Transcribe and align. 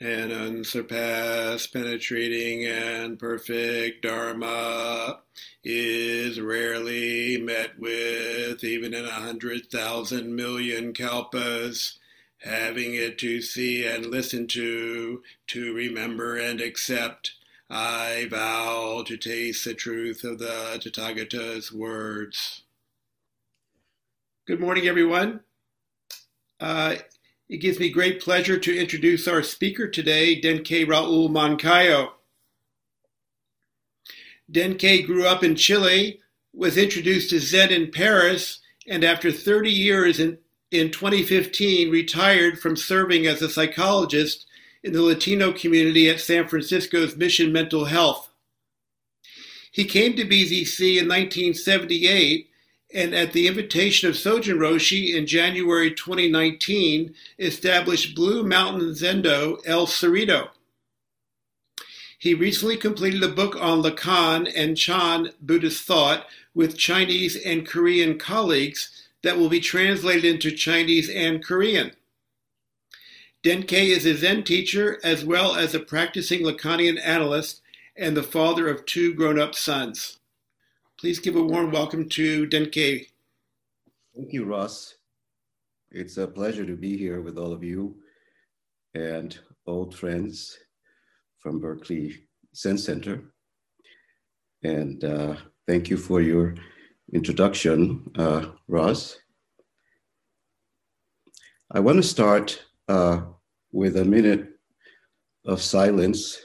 and 0.00 0.30
unsurpassed, 0.30 1.72
penetrating, 1.72 2.64
and 2.64 3.18
perfect 3.18 4.02
Dharma 4.02 5.20
is 5.64 6.40
rarely 6.40 7.36
met 7.38 7.78
with, 7.78 8.62
even 8.62 8.94
in 8.94 9.04
a 9.04 9.10
hundred 9.10 9.70
thousand 9.70 10.34
million 10.34 10.92
kalpas. 10.92 11.98
Having 12.42 12.94
it 12.94 13.18
to 13.18 13.42
see 13.42 13.84
and 13.84 14.06
listen 14.06 14.46
to, 14.46 15.22
to 15.48 15.74
remember 15.74 16.36
and 16.36 16.60
accept, 16.60 17.32
I 17.68 18.28
vow 18.30 19.02
to 19.06 19.16
taste 19.16 19.64
the 19.64 19.74
truth 19.74 20.22
of 20.22 20.38
the 20.38 20.80
Tathagata's 20.80 21.72
words. 21.72 22.62
Good 24.46 24.60
morning, 24.60 24.86
everyone. 24.86 25.40
Uh, 26.60 26.94
it 27.48 27.58
gives 27.58 27.78
me 27.78 27.88
great 27.88 28.20
pleasure 28.20 28.58
to 28.58 28.78
introduce 28.78 29.26
our 29.26 29.42
speaker 29.42 29.88
today, 29.88 30.38
Denke 30.40 30.86
Raul 30.86 31.30
Moncayo. 31.30 32.10
Denke 34.50 35.06
grew 35.06 35.26
up 35.26 35.42
in 35.42 35.56
Chile, 35.56 36.20
was 36.52 36.76
introduced 36.76 37.30
to 37.30 37.40
Zen 37.40 37.70
in 37.70 37.90
Paris, 37.90 38.60
and 38.86 39.02
after 39.04 39.32
30 39.32 39.70
years 39.70 40.20
in, 40.20 40.38
in 40.70 40.90
2015 40.90 41.90
retired 41.90 42.58
from 42.58 42.76
serving 42.76 43.26
as 43.26 43.40
a 43.40 43.48
psychologist 43.48 44.46
in 44.82 44.92
the 44.92 45.02
Latino 45.02 45.52
community 45.52 46.08
at 46.08 46.20
San 46.20 46.46
Francisco's 46.48 47.16
Mission 47.16 47.52
Mental 47.52 47.86
Health. 47.86 48.30
He 49.72 49.84
came 49.84 50.16
to 50.16 50.24
BZC 50.24 50.98
in 50.98 51.08
1978 51.08 52.47
and 52.92 53.14
at 53.14 53.32
the 53.32 53.46
invitation 53.46 54.08
of 54.08 54.14
Sojun 54.14 54.58
Roshi 54.58 55.14
in 55.14 55.26
January 55.26 55.90
2019, 55.90 57.14
established 57.38 58.14
Blue 58.14 58.42
Mountain 58.42 58.90
Zendo 58.92 59.60
El 59.66 59.86
Cerrito. 59.86 60.48
He 62.18 62.34
recently 62.34 62.76
completed 62.76 63.22
a 63.22 63.28
book 63.28 63.54
on 63.60 63.82
Lacan 63.82 64.50
and 64.56 64.76
Chan 64.76 65.30
Buddhist 65.40 65.84
thought 65.84 66.26
with 66.54 66.76
Chinese 66.76 67.36
and 67.36 67.66
Korean 67.66 68.18
colleagues 68.18 69.06
that 69.22 69.36
will 69.36 69.48
be 69.48 69.60
translated 69.60 70.24
into 70.24 70.50
Chinese 70.50 71.08
and 71.08 71.44
Korean. 71.44 71.92
Denke 73.44 73.72
is 73.72 74.04
a 74.04 74.16
Zen 74.16 74.42
teacher 74.42 74.98
as 75.04 75.24
well 75.24 75.54
as 75.54 75.74
a 75.74 75.80
practicing 75.80 76.40
Lacanian 76.40 76.98
analyst 77.04 77.60
and 77.96 78.16
the 78.16 78.22
father 78.22 78.68
of 78.68 78.84
two 78.84 79.14
grown 79.14 79.38
up 79.38 79.54
sons. 79.54 80.17
Please 80.98 81.20
give 81.20 81.36
a 81.36 81.42
warm 81.42 81.70
welcome 81.70 82.08
to 82.08 82.48
Denke. 82.48 83.06
Thank 84.16 84.32
you, 84.32 84.44
Ross. 84.44 84.96
It's 85.92 86.16
a 86.16 86.26
pleasure 86.26 86.66
to 86.66 86.74
be 86.74 86.98
here 86.98 87.20
with 87.20 87.38
all 87.38 87.52
of 87.52 87.62
you 87.62 87.94
and 88.94 89.38
old 89.64 89.94
friends 89.94 90.58
from 91.38 91.60
Berkeley 91.60 92.24
Zen 92.56 92.78
Center. 92.78 93.32
And 94.64 95.04
uh, 95.04 95.36
thank 95.68 95.88
you 95.88 95.96
for 95.96 96.20
your 96.20 96.56
introduction, 97.12 98.10
uh, 98.16 98.46
Ross. 98.66 99.20
I 101.70 101.78
want 101.78 101.98
to 101.98 102.02
start 102.02 102.60
uh, 102.88 103.20
with 103.70 103.98
a 103.98 104.04
minute 104.04 104.48
of 105.46 105.62
silence 105.62 106.38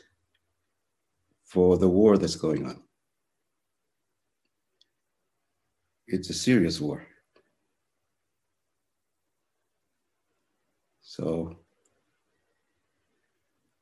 for 1.44 1.80
the 1.80 1.90
war 1.90 2.20
that's 2.20 2.36
going 2.36 2.68
on. 2.68 2.83
It's 6.08 6.30
a 6.30 6.34
serious 6.34 6.80
war. 6.82 7.06
So 11.02 11.58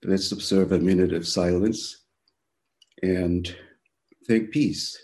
let's 0.04 0.32
observe 0.32 0.72
a 0.72 0.80
minute 0.80 1.14
of 1.14 1.28
silence 1.28 2.06
and 3.04 3.56
think 4.28 4.52
peace. 4.52 4.98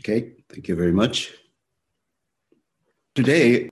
Okay, 0.00 0.34
thank 0.48 0.68
you 0.68 0.76
very 0.76 0.92
much. 0.92 1.32
Today, 3.16 3.68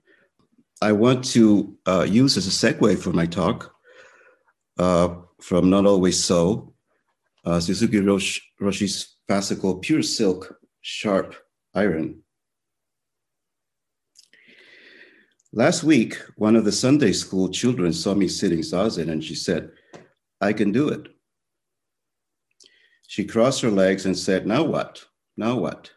I 0.81 0.91
want 0.91 1.23
to 1.31 1.77
uh, 1.85 2.05
use 2.07 2.35
as 2.35 2.47
a 2.47 2.49
segue 2.49 2.99
for 2.99 3.13
my 3.13 3.25
talk 3.25 3.73
uh, 4.77 5.15
from 5.41 5.69
Not 5.69 5.85
Always 5.85 6.21
So, 6.21 6.73
uh, 7.45 7.61
Suzuki 7.61 7.99
Rosh, 8.01 8.41
Roshi's 8.59 9.15
fascicle 9.29 9.81
Pure 9.81 10.03
Silk 10.03 10.59
Sharp 10.81 11.33
Iron. 11.73 12.21
Last 15.53 15.83
week, 15.83 16.17
one 16.35 16.57
of 16.57 16.65
the 16.65 16.73
Sunday 16.73 17.13
school 17.13 17.49
children 17.49 17.93
saw 17.93 18.13
me 18.13 18.27
sitting 18.27 18.59
zazen 18.59 19.09
and 19.09 19.23
she 19.23 19.33
said, 19.33 19.71
I 20.41 20.51
can 20.51 20.73
do 20.73 20.89
it. 20.89 21.07
She 23.07 23.23
crossed 23.23 23.61
her 23.61 23.71
legs 23.71 24.05
and 24.05 24.17
said, 24.17 24.45
Now 24.45 24.63
what? 24.63 25.05
Now 25.37 25.55
what? 25.57 25.89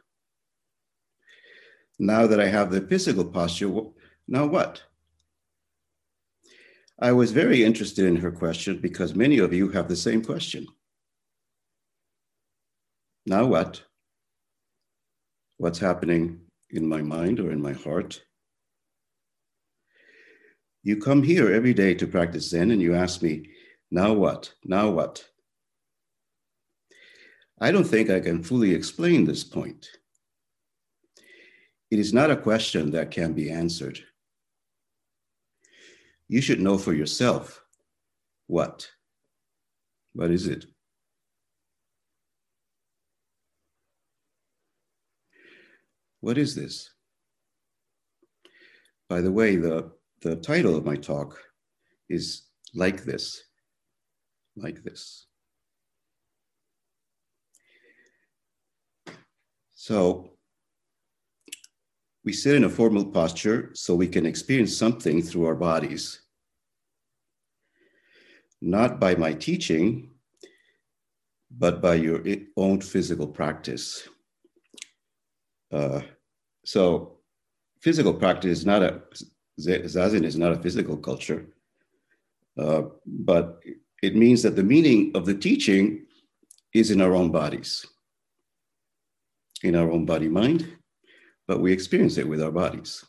Now 2.02 2.26
that 2.26 2.40
I 2.40 2.46
have 2.46 2.70
the 2.70 2.80
physical 2.80 3.26
posture, 3.26 3.68
now 4.26 4.46
what? 4.46 4.82
I 6.98 7.12
was 7.12 7.30
very 7.30 7.62
interested 7.62 8.06
in 8.06 8.16
her 8.16 8.32
question 8.32 8.78
because 8.78 9.14
many 9.14 9.36
of 9.36 9.52
you 9.52 9.68
have 9.68 9.86
the 9.86 9.96
same 9.96 10.24
question. 10.24 10.66
Now 13.26 13.44
what? 13.44 13.82
What's 15.58 15.78
happening 15.78 16.40
in 16.70 16.88
my 16.88 17.02
mind 17.02 17.38
or 17.38 17.52
in 17.52 17.60
my 17.60 17.74
heart? 17.74 18.22
You 20.82 20.96
come 20.96 21.22
here 21.22 21.52
every 21.52 21.74
day 21.74 21.92
to 21.96 22.06
practice 22.06 22.48
Zen 22.48 22.70
and 22.70 22.80
you 22.80 22.94
ask 22.94 23.20
me, 23.20 23.50
now 23.90 24.14
what? 24.14 24.54
Now 24.64 24.88
what? 24.88 25.22
I 27.60 27.70
don't 27.70 27.84
think 27.84 28.08
I 28.08 28.20
can 28.20 28.42
fully 28.42 28.74
explain 28.74 29.26
this 29.26 29.44
point. 29.44 29.86
It 31.90 31.98
is 31.98 32.12
not 32.12 32.30
a 32.30 32.36
question 32.36 32.92
that 32.92 33.10
can 33.10 33.32
be 33.32 33.50
answered. 33.50 33.98
You 36.28 36.40
should 36.40 36.60
know 36.60 36.78
for 36.78 36.92
yourself 36.92 37.64
what. 38.46 38.88
What 40.12 40.30
is 40.30 40.46
it? 40.46 40.66
What 46.20 46.38
is 46.38 46.54
this? 46.54 46.90
By 49.08 49.20
the 49.20 49.32
way, 49.32 49.56
the, 49.56 49.90
the 50.22 50.36
title 50.36 50.76
of 50.76 50.84
my 50.84 50.94
talk 50.94 51.40
is 52.08 52.42
Like 52.74 53.04
This. 53.04 53.42
Like 54.54 54.84
This. 54.84 55.26
So, 59.74 60.30
we 62.30 62.34
sit 62.34 62.54
in 62.54 62.62
a 62.62 62.68
formal 62.68 63.04
posture 63.04 63.70
so 63.74 63.92
we 63.92 64.06
can 64.06 64.24
experience 64.24 64.76
something 64.76 65.20
through 65.20 65.46
our 65.46 65.56
bodies. 65.56 66.20
Not 68.62 69.00
by 69.00 69.16
my 69.16 69.32
teaching, 69.32 70.10
but 71.50 71.82
by 71.82 71.94
your 71.96 72.22
own 72.56 72.82
physical 72.82 73.26
practice. 73.26 74.08
Uh, 75.72 76.02
so, 76.64 77.18
physical 77.80 78.14
practice 78.14 78.60
is 78.60 78.64
not 78.64 78.84
a 78.84 79.02
zazen 79.58 80.22
is 80.22 80.38
not 80.38 80.52
a 80.52 80.62
physical 80.62 80.96
culture, 80.96 81.48
uh, 82.62 82.82
but 83.04 83.60
it 84.04 84.14
means 84.14 84.40
that 84.44 84.54
the 84.54 84.70
meaning 84.74 85.10
of 85.16 85.26
the 85.26 85.34
teaching 85.34 86.06
is 86.72 86.92
in 86.92 87.00
our 87.00 87.16
own 87.16 87.32
bodies, 87.32 87.84
in 89.64 89.74
our 89.74 89.90
own 89.90 90.04
body 90.06 90.28
mind, 90.28 90.76
but 91.50 91.60
we 91.60 91.72
experience 91.72 92.16
it 92.16 92.28
with 92.28 92.40
our 92.40 92.52
bodies. 92.52 93.04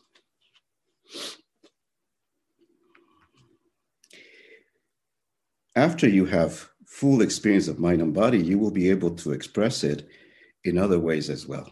After 5.76 6.08
you 6.08 6.24
have 6.26 6.68
full 6.84 7.22
experience 7.22 7.68
of 7.68 7.78
mind 7.78 8.02
and 8.02 8.12
body, 8.12 8.42
you 8.42 8.58
will 8.58 8.72
be 8.72 8.90
able 8.90 9.12
to 9.12 9.30
express 9.30 9.84
it 9.84 10.08
in 10.64 10.76
other 10.76 10.98
ways 10.98 11.30
as 11.30 11.46
well. 11.46 11.70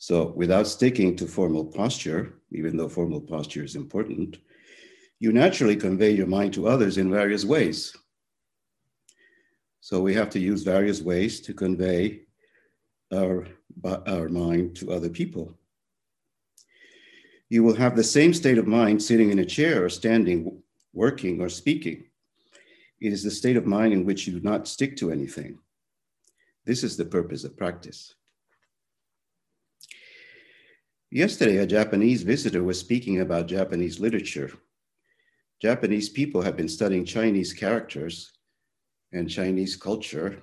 So, 0.00 0.32
without 0.34 0.66
sticking 0.66 1.14
to 1.18 1.28
formal 1.28 1.64
posture, 1.64 2.34
even 2.50 2.76
though 2.76 2.88
formal 2.88 3.20
posture 3.20 3.62
is 3.62 3.76
important, 3.76 4.38
you 5.20 5.30
naturally 5.32 5.76
convey 5.76 6.10
your 6.10 6.26
mind 6.26 6.52
to 6.54 6.66
others 6.66 6.98
in 6.98 7.12
various 7.12 7.44
ways. 7.44 7.94
So, 9.80 10.00
we 10.00 10.14
have 10.14 10.30
to 10.30 10.40
use 10.40 10.64
various 10.64 11.00
ways 11.00 11.40
to 11.42 11.54
convey 11.54 12.22
our, 13.14 13.46
our 13.84 14.26
uh, 14.26 14.30
mind 14.30 14.76
to 14.76 14.92
other 14.92 15.08
people. 15.08 15.56
You 17.48 17.62
will 17.62 17.76
have 17.76 17.94
the 17.94 18.04
same 18.04 18.34
state 18.34 18.58
of 18.58 18.66
mind 18.66 19.02
sitting 19.02 19.30
in 19.30 19.38
a 19.38 19.44
chair 19.44 19.84
or 19.84 19.88
standing, 19.88 20.62
working 20.92 21.40
or 21.40 21.48
speaking. 21.48 22.04
It 23.00 23.12
is 23.12 23.22
the 23.22 23.30
state 23.30 23.56
of 23.56 23.66
mind 23.66 23.92
in 23.92 24.04
which 24.04 24.26
you 24.26 24.32
do 24.32 24.40
not 24.40 24.66
stick 24.66 24.96
to 24.96 25.12
anything. 25.12 25.58
This 26.64 26.82
is 26.82 26.96
the 26.96 27.04
purpose 27.04 27.44
of 27.44 27.56
practice. 27.56 28.14
Yesterday, 31.10 31.58
a 31.58 31.66
Japanese 31.66 32.22
visitor 32.22 32.64
was 32.64 32.80
speaking 32.80 33.20
about 33.20 33.46
Japanese 33.46 34.00
literature. 34.00 34.50
Japanese 35.62 36.08
people 36.08 36.42
have 36.42 36.56
been 36.56 36.68
studying 36.68 37.04
Chinese 37.04 37.52
characters 37.52 38.32
and 39.12 39.30
Chinese 39.30 39.76
culture 39.76 40.42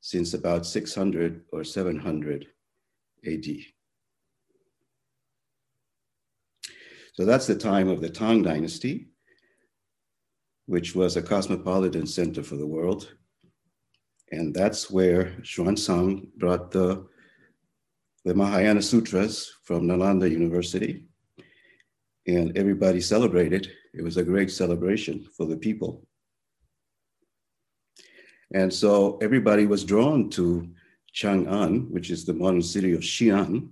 since 0.00 0.34
about 0.34 0.66
600 0.66 1.42
or 1.52 1.64
700 1.64 2.46
AD. 3.26 3.46
So 7.14 7.24
that's 7.24 7.46
the 7.46 7.56
time 7.56 7.88
of 7.88 8.00
the 8.00 8.08
Tang 8.08 8.42
Dynasty, 8.42 9.08
which 10.66 10.94
was 10.94 11.16
a 11.16 11.22
cosmopolitan 11.22 12.06
center 12.06 12.42
for 12.42 12.56
the 12.56 12.66
world. 12.66 13.12
And 14.32 14.54
that's 14.54 14.90
where 14.90 15.36
Xuanzang 15.42 16.28
brought 16.36 16.70
the 16.70 17.06
the 18.24 18.34
Mahayana 18.34 18.82
Sutras 18.82 19.50
from 19.64 19.86
Nalanda 19.86 20.30
University. 20.30 21.06
And 22.26 22.56
everybody 22.56 23.00
celebrated. 23.00 23.72
It 23.94 24.02
was 24.02 24.18
a 24.18 24.22
great 24.22 24.50
celebration 24.50 25.26
for 25.36 25.46
the 25.46 25.56
people. 25.56 26.06
And 28.52 28.72
so 28.72 29.18
everybody 29.18 29.66
was 29.66 29.84
drawn 29.84 30.28
to 30.30 30.68
Chang'an, 31.14 31.88
which 31.90 32.10
is 32.10 32.24
the 32.24 32.34
modern 32.34 32.62
city 32.62 32.92
of 32.92 33.00
Xi'an, 33.00 33.68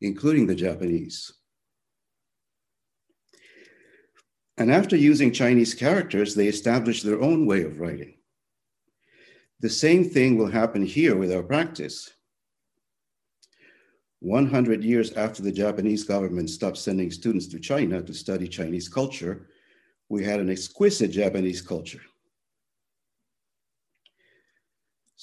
including 0.00 0.46
the 0.46 0.54
Japanese. 0.54 1.32
And 4.56 4.70
after 4.70 4.96
using 4.96 5.32
Chinese 5.32 5.74
characters, 5.74 6.34
they 6.34 6.46
established 6.46 7.04
their 7.04 7.20
own 7.20 7.46
way 7.46 7.64
of 7.64 7.80
writing. 7.80 8.14
The 9.60 9.70
same 9.70 10.04
thing 10.04 10.36
will 10.36 10.50
happen 10.50 10.84
here 10.84 11.16
with 11.16 11.32
our 11.32 11.42
practice. 11.42 12.10
100 14.20 14.84
years 14.84 15.12
after 15.14 15.42
the 15.42 15.52
Japanese 15.52 16.04
government 16.04 16.50
stopped 16.50 16.78
sending 16.78 17.10
students 17.10 17.46
to 17.48 17.58
China 17.58 18.02
to 18.02 18.14
study 18.14 18.46
Chinese 18.48 18.88
culture, 18.88 19.48
we 20.08 20.24
had 20.24 20.38
an 20.38 20.50
exquisite 20.50 21.10
Japanese 21.10 21.60
culture. 21.60 22.00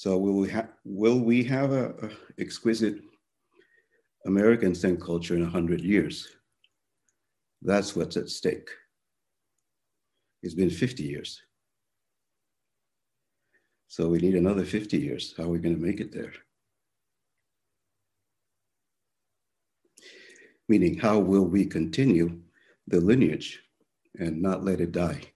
So 0.02 0.18
will 0.18 0.34
we, 0.34 0.50
ha- 0.50 0.66
will 0.84 1.20
we 1.20 1.44
have 1.44 1.70
an 1.70 2.10
exquisite 2.36 2.96
American 4.26 4.74
Zen 4.74 4.96
culture 4.96 5.36
in 5.36 5.42
100 5.42 5.80
years? 5.80 6.26
That's 7.62 7.94
what's 7.94 8.16
at 8.16 8.28
stake. 8.28 8.68
It's 10.42 10.54
been 10.54 10.70
50 10.70 11.04
years. 11.04 11.40
So 13.86 14.08
we 14.08 14.18
need 14.18 14.34
another 14.34 14.64
50 14.64 14.98
years. 14.98 15.34
How 15.36 15.44
are 15.44 15.50
we 15.50 15.60
going 15.60 15.76
to 15.76 15.80
make 15.80 16.00
it 16.00 16.12
there? 16.12 16.32
meaning 20.68 20.98
how 20.98 21.20
will 21.20 21.44
we 21.44 21.64
continue 21.64 22.40
the 22.88 23.00
lineage 23.00 23.60
and 24.18 24.42
not 24.42 24.64
let 24.64 24.80
it 24.80 24.90
die? 24.90 25.31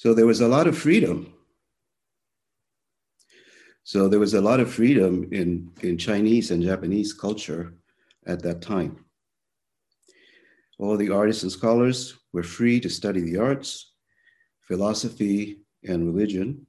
So 0.00 0.14
there 0.14 0.24
was 0.24 0.40
a 0.40 0.48
lot 0.48 0.66
of 0.66 0.78
freedom. 0.78 1.30
So 3.84 4.08
there 4.08 4.18
was 4.18 4.32
a 4.32 4.40
lot 4.40 4.58
of 4.58 4.72
freedom 4.72 5.28
in, 5.30 5.72
in 5.82 5.98
Chinese 5.98 6.50
and 6.50 6.62
Japanese 6.62 7.12
culture 7.12 7.74
at 8.26 8.42
that 8.42 8.62
time. 8.62 9.04
All 10.78 10.96
the 10.96 11.10
artists 11.10 11.42
and 11.42 11.52
scholars 11.52 12.18
were 12.32 12.42
free 12.42 12.80
to 12.80 12.88
study 12.88 13.20
the 13.20 13.36
arts, 13.36 13.92
philosophy, 14.62 15.60
and 15.84 16.06
religion, 16.06 16.66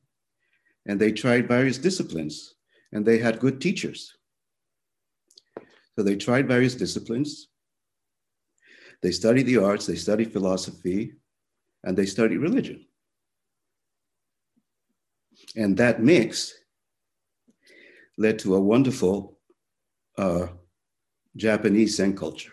and 0.85 0.99
they 0.99 1.13
tried 1.13 1.47
various 1.47 1.77
disciplines 1.77 2.55
and 2.91 3.05
they 3.05 3.17
had 3.17 3.39
good 3.39 3.61
teachers. 3.61 4.13
So 5.95 6.03
they 6.03 6.17
tried 6.17 6.49
various 6.49 6.75
disciplines. 6.75 7.47
They 9.01 9.11
studied 9.11 9.45
the 9.45 9.59
arts, 9.59 9.85
they 9.85 9.95
studied 9.95 10.33
philosophy, 10.33 11.13
and 11.85 11.95
they 11.95 12.05
studied 12.05 12.39
religion. 12.39 12.87
And 15.55 15.77
that 15.77 16.01
mix 16.01 16.53
led 18.17 18.39
to 18.39 18.55
a 18.55 18.61
wonderful 18.61 19.39
uh, 20.17 20.47
Japanese 21.35 21.95
Zen 21.95 22.15
culture. 22.15 22.51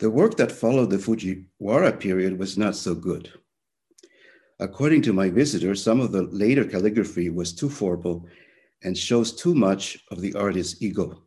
The 0.00 0.10
work 0.10 0.36
that 0.38 0.50
followed 0.50 0.90
the 0.90 0.96
Fujiwara 0.96 1.98
period 2.00 2.36
was 2.36 2.58
not 2.58 2.74
so 2.74 2.92
good. 2.92 3.32
According 4.58 5.02
to 5.02 5.12
my 5.12 5.30
visitor, 5.30 5.74
some 5.76 6.00
of 6.00 6.10
the 6.10 6.22
later 6.22 6.64
calligraphy 6.64 7.30
was 7.30 7.52
too 7.52 7.68
formal 7.68 8.26
and 8.82 8.98
shows 8.98 9.32
too 9.32 9.54
much 9.54 10.04
of 10.10 10.20
the 10.20 10.34
artist's 10.34 10.82
ego. 10.82 11.22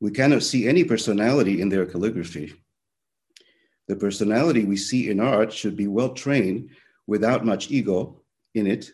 We 0.00 0.10
cannot 0.10 0.42
see 0.42 0.66
any 0.66 0.84
personality 0.84 1.60
in 1.60 1.68
their 1.68 1.84
calligraphy. 1.84 2.54
The 3.86 3.96
personality 3.96 4.64
we 4.64 4.76
see 4.76 5.10
in 5.10 5.20
art 5.20 5.52
should 5.52 5.76
be 5.76 5.86
well 5.86 6.14
trained 6.14 6.70
without 7.06 7.44
much 7.44 7.70
ego 7.70 8.22
in 8.54 8.66
it. 8.66 8.92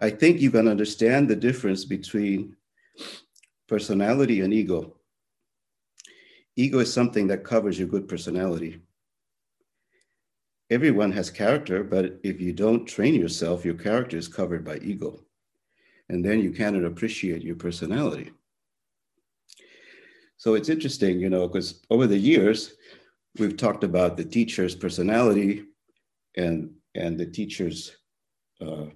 I 0.00 0.10
think 0.10 0.40
you 0.40 0.50
can 0.50 0.68
understand 0.68 1.28
the 1.28 1.36
difference 1.36 1.84
between 1.84 2.56
personality 3.68 4.40
and 4.40 4.52
ego. 4.52 4.96
Ego 6.56 6.80
is 6.80 6.92
something 6.92 7.28
that 7.28 7.44
covers 7.44 7.78
your 7.78 7.88
good 7.88 8.08
personality. 8.08 8.80
Everyone 10.70 11.12
has 11.12 11.30
character, 11.30 11.84
but 11.84 12.18
if 12.22 12.40
you 12.40 12.52
don't 12.52 12.84
train 12.84 13.14
yourself, 13.14 13.64
your 13.64 13.74
character 13.74 14.16
is 14.16 14.28
covered 14.28 14.64
by 14.64 14.78
ego. 14.78 15.24
And 16.08 16.24
then 16.24 16.40
you 16.40 16.50
cannot 16.50 16.84
appreciate 16.84 17.42
your 17.42 17.56
personality. 17.56 18.32
So 20.38 20.54
it's 20.54 20.68
interesting, 20.68 21.20
you 21.20 21.28
know, 21.28 21.46
because 21.46 21.82
over 21.90 22.06
the 22.06 22.16
years, 22.16 22.74
we've 23.38 23.56
talked 23.56 23.84
about 23.84 24.16
the 24.16 24.24
teacher's 24.24 24.74
personality 24.74 25.64
and, 26.36 26.70
and 26.94 27.18
the 27.18 27.26
teacher's 27.26 27.96
uh, 28.60 28.86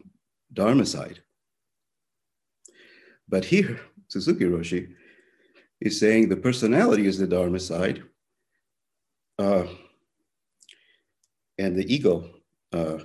dharma 0.53 0.87
side. 0.87 1.21
But 3.29 3.45
here, 3.45 3.81
Suzuki 4.09 4.45
Roshi 4.45 4.93
is 5.81 5.99
saying 5.99 6.29
the 6.29 6.37
personality 6.37 7.07
is 7.07 7.19
the 7.19 7.27
Dharma 7.27 7.59
side, 7.59 8.03
uh, 9.39 9.65
and 11.59 11.75
the 11.75 11.93
ego 11.93 12.29
uh, 12.73 12.99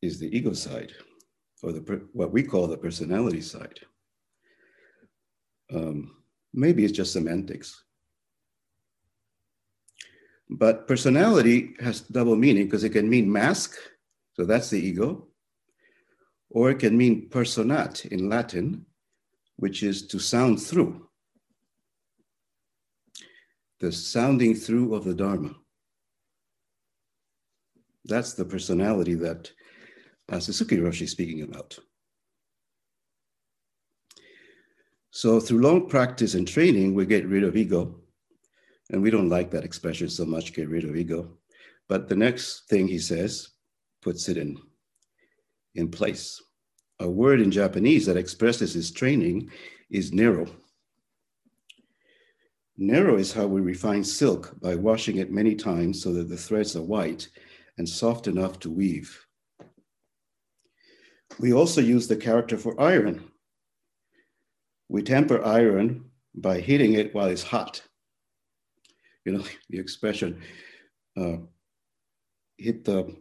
is 0.00 0.18
the 0.18 0.34
ego 0.36 0.54
side, 0.54 0.92
or 1.62 1.72
the 1.72 2.08
what 2.12 2.32
we 2.32 2.42
call 2.42 2.66
the 2.66 2.76
personality 2.76 3.42
side. 3.42 3.80
Um, 5.72 6.17
maybe 6.52 6.84
it's 6.84 6.96
just 6.96 7.12
semantics. 7.12 7.84
But 10.50 10.88
personality 10.88 11.74
has 11.80 12.00
double 12.00 12.36
meaning 12.36 12.64
because 12.64 12.84
it 12.84 12.90
can 12.90 13.08
mean 13.08 13.30
mask. 13.30 13.76
So 14.34 14.44
that's 14.44 14.70
the 14.70 14.80
ego. 14.80 15.28
Or 16.50 16.70
it 16.70 16.78
can 16.78 16.96
mean 16.96 17.28
personat 17.28 18.06
in 18.06 18.28
Latin, 18.30 18.86
which 19.56 19.82
is 19.82 20.06
to 20.06 20.18
sound 20.18 20.62
through. 20.62 21.08
The 23.80 23.92
sounding 23.92 24.54
through 24.54 24.94
of 24.94 25.04
the 25.04 25.14
Dharma. 25.14 25.54
That's 28.04 28.32
the 28.32 28.44
personality 28.44 29.14
that 29.14 29.52
uh, 30.30 30.40
Suzuki 30.40 30.78
Roshi 30.78 31.02
is 31.02 31.10
speaking 31.10 31.42
about. 31.42 31.78
So 35.10 35.40
through 35.40 35.62
long 35.62 35.88
practice 35.88 36.34
and 36.34 36.46
training, 36.46 36.94
we 36.94 37.06
get 37.06 37.26
rid 37.26 37.44
of 37.44 37.56
ego. 37.56 38.00
And 38.90 39.02
we 39.02 39.10
don't 39.10 39.28
like 39.28 39.50
that 39.50 39.64
expression 39.64 40.08
so 40.08 40.24
much, 40.24 40.54
get 40.54 40.68
rid 40.68 40.84
of 40.84 40.96
ego. 40.96 41.38
But 41.88 42.08
the 42.08 42.16
next 42.16 42.68
thing 42.68 42.88
he 42.88 42.98
says 42.98 43.48
puts 44.02 44.28
it 44.28 44.36
in, 44.36 44.56
in 45.74 45.90
place. 45.90 46.42
A 47.00 47.08
word 47.08 47.40
in 47.40 47.50
Japanese 47.50 48.06
that 48.06 48.16
expresses 48.16 48.74
his 48.74 48.90
training 48.90 49.50
is 49.90 50.12
nero. 50.12 50.46
Nero 52.76 53.16
is 53.16 53.32
how 53.32 53.46
we 53.46 53.60
refine 53.60 54.04
silk 54.04 54.54
by 54.60 54.74
washing 54.74 55.16
it 55.16 55.32
many 55.32 55.54
times 55.54 56.02
so 56.02 56.12
that 56.12 56.28
the 56.28 56.36
threads 56.36 56.76
are 56.76 56.82
white 56.82 57.28
and 57.76 57.88
soft 57.88 58.26
enough 58.26 58.58
to 58.60 58.70
weave. 58.70 59.26
We 61.38 61.52
also 61.52 61.80
use 61.80 62.08
the 62.08 62.16
character 62.16 62.56
for 62.56 62.80
iron. 62.80 63.30
We 64.88 65.02
temper 65.02 65.44
iron 65.44 66.06
by 66.34 66.60
heating 66.60 66.94
it 66.94 67.14
while 67.14 67.28
it's 67.28 67.42
hot. 67.42 67.82
You 69.24 69.32
know, 69.32 69.44
the 69.70 69.78
expression, 69.78 70.40
uh, 71.16 71.36
hit 72.56 72.84
the, 72.84 73.14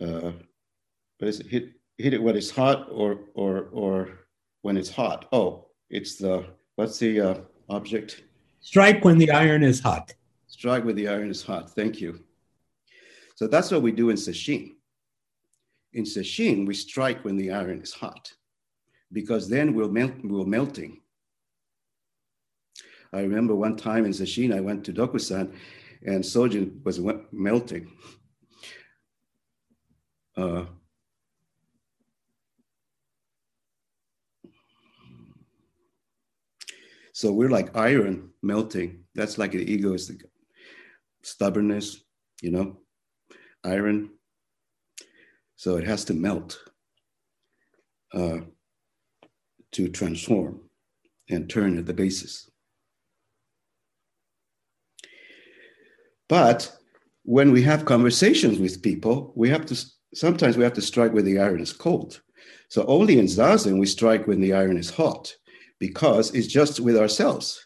uh, 0.00 0.32
what 1.18 1.28
is 1.28 1.40
it? 1.40 1.46
Hit, 1.46 1.70
hit 1.96 2.14
it 2.14 2.22
when 2.22 2.36
it's 2.36 2.50
hot 2.50 2.88
or, 2.90 3.20
or, 3.34 3.68
or 3.72 4.20
when 4.62 4.76
it's 4.76 4.90
hot. 4.90 5.26
Oh, 5.32 5.68
it's 5.88 6.16
the, 6.16 6.46
what's 6.76 6.98
the 6.98 7.20
uh, 7.20 7.34
object? 7.68 8.22
Strike 8.60 9.04
when 9.04 9.18
the 9.18 9.30
iron 9.30 9.62
is 9.62 9.80
hot. 9.80 10.12
Strike 10.46 10.84
when 10.84 10.96
the 10.96 11.08
iron 11.08 11.30
is 11.30 11.42
hot. 11.42 11.70
Thank 11.70 12.00
you. 12.00 12.20
So 13.34 13.46
that's 13.46 13.70
what 13.70 13.80
we 13.80 13.92
do 13.92 14.10
in 14.10 14.16
sesshin. 14.16 14.74
In 15.94 16.04
sesshin, 16.04 16.66
we 16.66 16.74
strike 16.74 17.24
when 17.24 17.36
the 17.36 17.50
iron 17.50 17.80
is 17.80 17.92
hot 17.92 18.30
because 19.12 19.48
then 19.48 19.74
we're, 19.74 19.88
melt, 19.88 20.12
we're 20.22 20.44
melting. 20.44 21.00
I 23.12 23.20
remember 23.20 23.54
one 23.54 23.76
time 23.76 24.04
in 24.04 24.12
sesshin, 24.12 24.54
I 24.54 24.60
went 24.60 24.84
to 24.84 24.92
Dokusan 24.92 25.52
and 26.04 26.22
Sojun 26.22 26.84
was 26.84 27.00
melting. 27.32 27.92
Uh, 30.36 30.64
so 37.12 37.32
we're 37.32 37.50
like 37.50 37.76
iron 37.76 38.30
melting. 38.42 39.04
That's 39.14 39.38
like 39.38 39.52
the 39.52 39.70
egoistic 39.70 40.24
stubbornness, 41.22 42.02
you 42.40 42.50
know, 42.50 42.78
iron. 43.64 44.10
So 45.56 45.76
it 45.76 45.86
has 45.86 46.04
to 46.06 46.14
melt 46.14 46.58
uh, 48.14 48.38
to 49.72 49.88
transform 49.88 50.60
and 51.28 51.48
turn 51.48 51.78
at 51.78 51.86
the 51.86 51.94
basis. 51.94 52.50
But 56.28 56.72
when 57.24 57.52
we 57.52 57.62
have 57.62 57.84
conversations 57.84 58.58
with 58.58 58.82
people, 58.82 59.32
we 59.36 59.48
have 59.48 59.66
to 59.66 59.76
sometimes 60.14 60.56
we 60.56 60.64
have 60.64 60.74
to 60.74 60.82
strike 60.82 61.12
where 61.12 61.22
the 61.22 61.38
iron 61.38 61.60
is 61.60 61.72
cold. 61.72 62.20
So 62.68 62.84
only 62.86 63.18
in 63.18 63.26
zazen 63.26 63.78
we 63.78 63.86
strike 63.86 64.26
when 64.26 64.40
the 64.40 64.54
iron 64.54 64.76
is 64.76 64.90
hot, 64.90 65.34
because 65.78 66.34
it's 66.34 66.46
just 66.46 66.80
with 66.80 66.96
ourselves. 66.96 67.60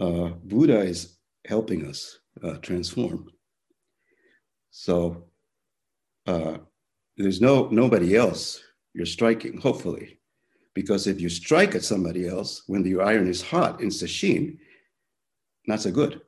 Uh, 0.00 0.30
Buddha 0.44 0.80
is 0.80 1.16
helping 1.46 1.86
us 1.86 2.18
uh, 2.42 2.54
transform. 2.54 3.30
So 4.70 5.26
uh, 6.26 6.58
there's 7.16 7.40
no 7.40 7.68
nobody 7.68 8.16
else 8.16 8.60
you're 8.94 9.06
striking, 9.06 9.58
hopefully, 9.58 10.18
because 10.72 11.06
if 11.06 11.20
you 11.20 11.28
strike 11.28 11.74
at 11.74 11.84
somebody 11.84 12.28
else 12.28 12.62
when 12.66 12.82
the 12.82 13.00
iron 13.00 13.28
is 13.28 13.42
hot 13.42 13.80
in 13.80 13.88
sesshin, 13.88 14.58
not 15.66 15.80
so 15.80 15.90
good. 15.90 16.20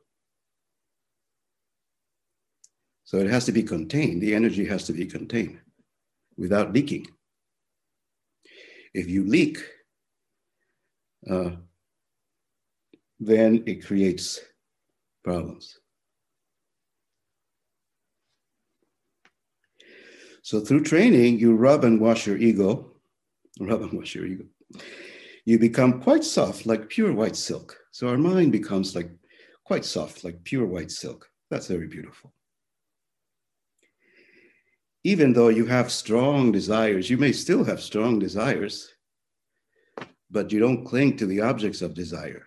So 3.05 3.19
it 3.19 3.31
has 3.31 3.45
to 3.47 3.53
be 3.53 3.63
contained. 3.63 4.21
The 4.21 4.35
energy 4.35 4.65
has 4.67 4.85
to 4.85 4.93
be 4.93 5.07
contained 5.07 5.61
without 6.37 6.73
leaking. 6.73 7.07
If 8.93 9.09
you 9.09 9.25
leak, 9.25 9.59
uh, 11.31 11.51
then 13.21 13.63
it 13.67 13.87
creates 13.87 14.41
problems. 15.23 15.79
So 20.47 20.61
through 20.61 20.85
training, 20.85 21.41
you 21.41 21.57
rub 21.57 21.83
and 21.83 22.01
wash 22.01 22.25
your 22.25 22.37
ego, 22.37 22.93
rub 23.59 23.83
and 23.83 23.93
wash 23.95 24.15
your 24.15 24.27
ego. 24.27 24.45
You 25.45 25.59
become 25.59 26.01
quite 26.01 26.23
soft, 26.23 26.67
like 26.67 26.89
pure 26.89 27.13
white 27.13 27.35
silk. 27.35 27.77
So 27.91 28.07
our 28.07 28.17
mind 28.17 28.53
becomes 28.53 28.95
like 28.95 29.11
quite 29.65 29.85
soft, 29.85 30.23
like 30.23 30.45
pure 30.45 30.65
white 30.65 30.93
silk. 30.93 31.29
That's 31.51 31.67
very 31.67 31.89
beautiful. 31.89 32.33
Even 35.03 35.33
though 35.33 35.49
you 35.49 35.67
have 35.67 35.91
strong 35.91 36.53
desires, 36.53 37.11
you 37.11 37.19
may 37.19 37.33
still 37.33 37.65
have 37.65 37.83
strong 37.83 38.21
desires, 38.21 38.89
but 40.31 40.53
you 40.53 40.61
don't 40.61 40.85
cling 40.85 41.17
to 41.17 41.27
the 41.27 41.41
objects 41.41 41.83
of 41.83 41.93
desire. 41.93 42.47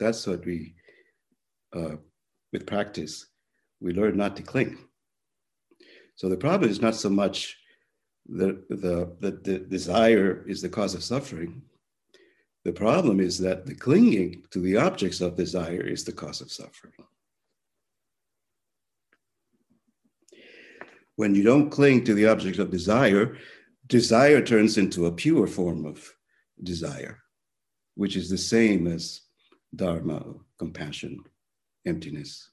That's 0.00 0.26
what 0.26 0.46
we, 0.46 0.76
uh, 1.74 1.96
with 2.54 2.66
practice, 2.66 3.26
we 3.82 3.92
learn 3.92 4.16
not 4.16 4.34
to 4.36 4.42
cling. 4.42 4.78
So 6.16 6.28
the 6.28 6.36
problem 6.36 6.70
is 6.70 6.80
not 6.80 6.94
so 6.94 7.10
much 7.10 7.56
the, 8.26 8.64
the, 8.70 9.14
the, 9.20 9.30
the 9.42 9.58
desire 9.58 10.44
is 10.46 10.62
the 10.62 10.68
cause 10.68 10.94
of 10.94 11.04
suffering. 11.04 11.62
The 12.64 12.72
problem 12.72 13.20
is 13.20 13.38
that 13.40 13.66
the 13.66 13.74
clinging 13.74 14.44
to 14.50 14.60
the 14.60 14.78
objects 14.78 15.20
of 15.20 15.36
desire 15.36 15.86
is 15.86 16.04
the 16.04 16.12
cause 16.12 16.40
of 16.40 16.50
suffering. 16.50 16.92
When 21.16 21.34
you 21.34 21.42
don't 21.42 21.70
cling 21.70 22.04
to 22.04 22.14
the 22.14 22.26
object 22.26 22.58
of 22.58 22.70
desire, 22.70 23.36
desire 23.86 24.40
turns 24.40 24.78
into 24.78 25.06
a 25.06 25.12
pure 25.12 25.46
form 25.46 25.84
of 25.84 26.10
desire, 26.62 27.18
which 27.94 28.16
is 28.16 28.30
the 28.30 28.38
same 28.38 28.86
as 28.86 29.20
dharma, 29.76 30.24
compassion, 30.58 31.20
emptiness. 31.86 32.50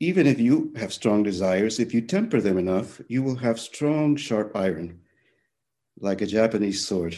Even 0.00 0.26
if 0.26 0.38
you 0.38 0.72
have 0.76 0.92
strong 0.92 1.22
desires, 1.22 1.80
if 1.80 1.92
you 1.92 2.00
temper 2.00 2.40
them 2.40 2.58
enough, 2.58 3.00
you 3.08 3.22
will 3.22 3.36
have 3.36 3.58
strong, 3.58 4.16
sharp 4.16 4.56
iron, 4.56 5.00
like 5.98 6.20
a 6.20 6.26
Japanese 6.26 6.86
sword. 6.86 7.16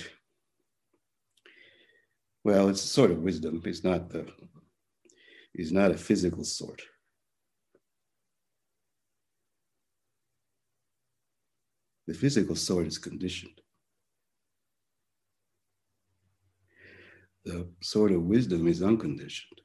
Well, 2.43 2.69
it's 2.71 2.83
a 2.83 2.89
sort 2.89 3.11
of 3.11 3.19
wisdom. 3.19 3.63
It's 3.67 3.85
not 3.85 4.09
the. 4.09 4.27
It's 5.53 5.73
not 5.73 5.91
a 5.91 5.99
physical 5.99 6.45
sword. 6.45 6.81
The 12.07 12.15
physical 12.15 12.57
sword 12.57 12.87
is 12.87 12.99
conditioned. 12.99 13.61
The 17.45 17.69
sword 17.83 18.13
of 18.13 18.23
wisdom 18.23 18.67
is 18.69 18.83
unconditioned. 18.83 19.61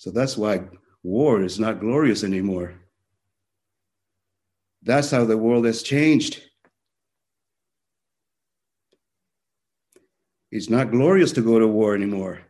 So 0.00 0.10
that's 0.10 0.38
why 0.38 0.62
war 1.02 1.42
is 1.42 1.60
not 1.60 1.78
glorious 1.78 2.24
anymore. 2.24 2.72
That's 4.82 5.10
how 5.10 5.26
the 5.26 5.36
world 5.36 5.66
has 5.66 5.82
changed. 5.82 6.40
It's 10.50 10.70
not 10.70 10.90
glorious 10.90 11.32
to 11.32 11.42
go 11.42 11.58
to 11.58 11.68
war 11.68 11.94
anymore. 11.94 12.40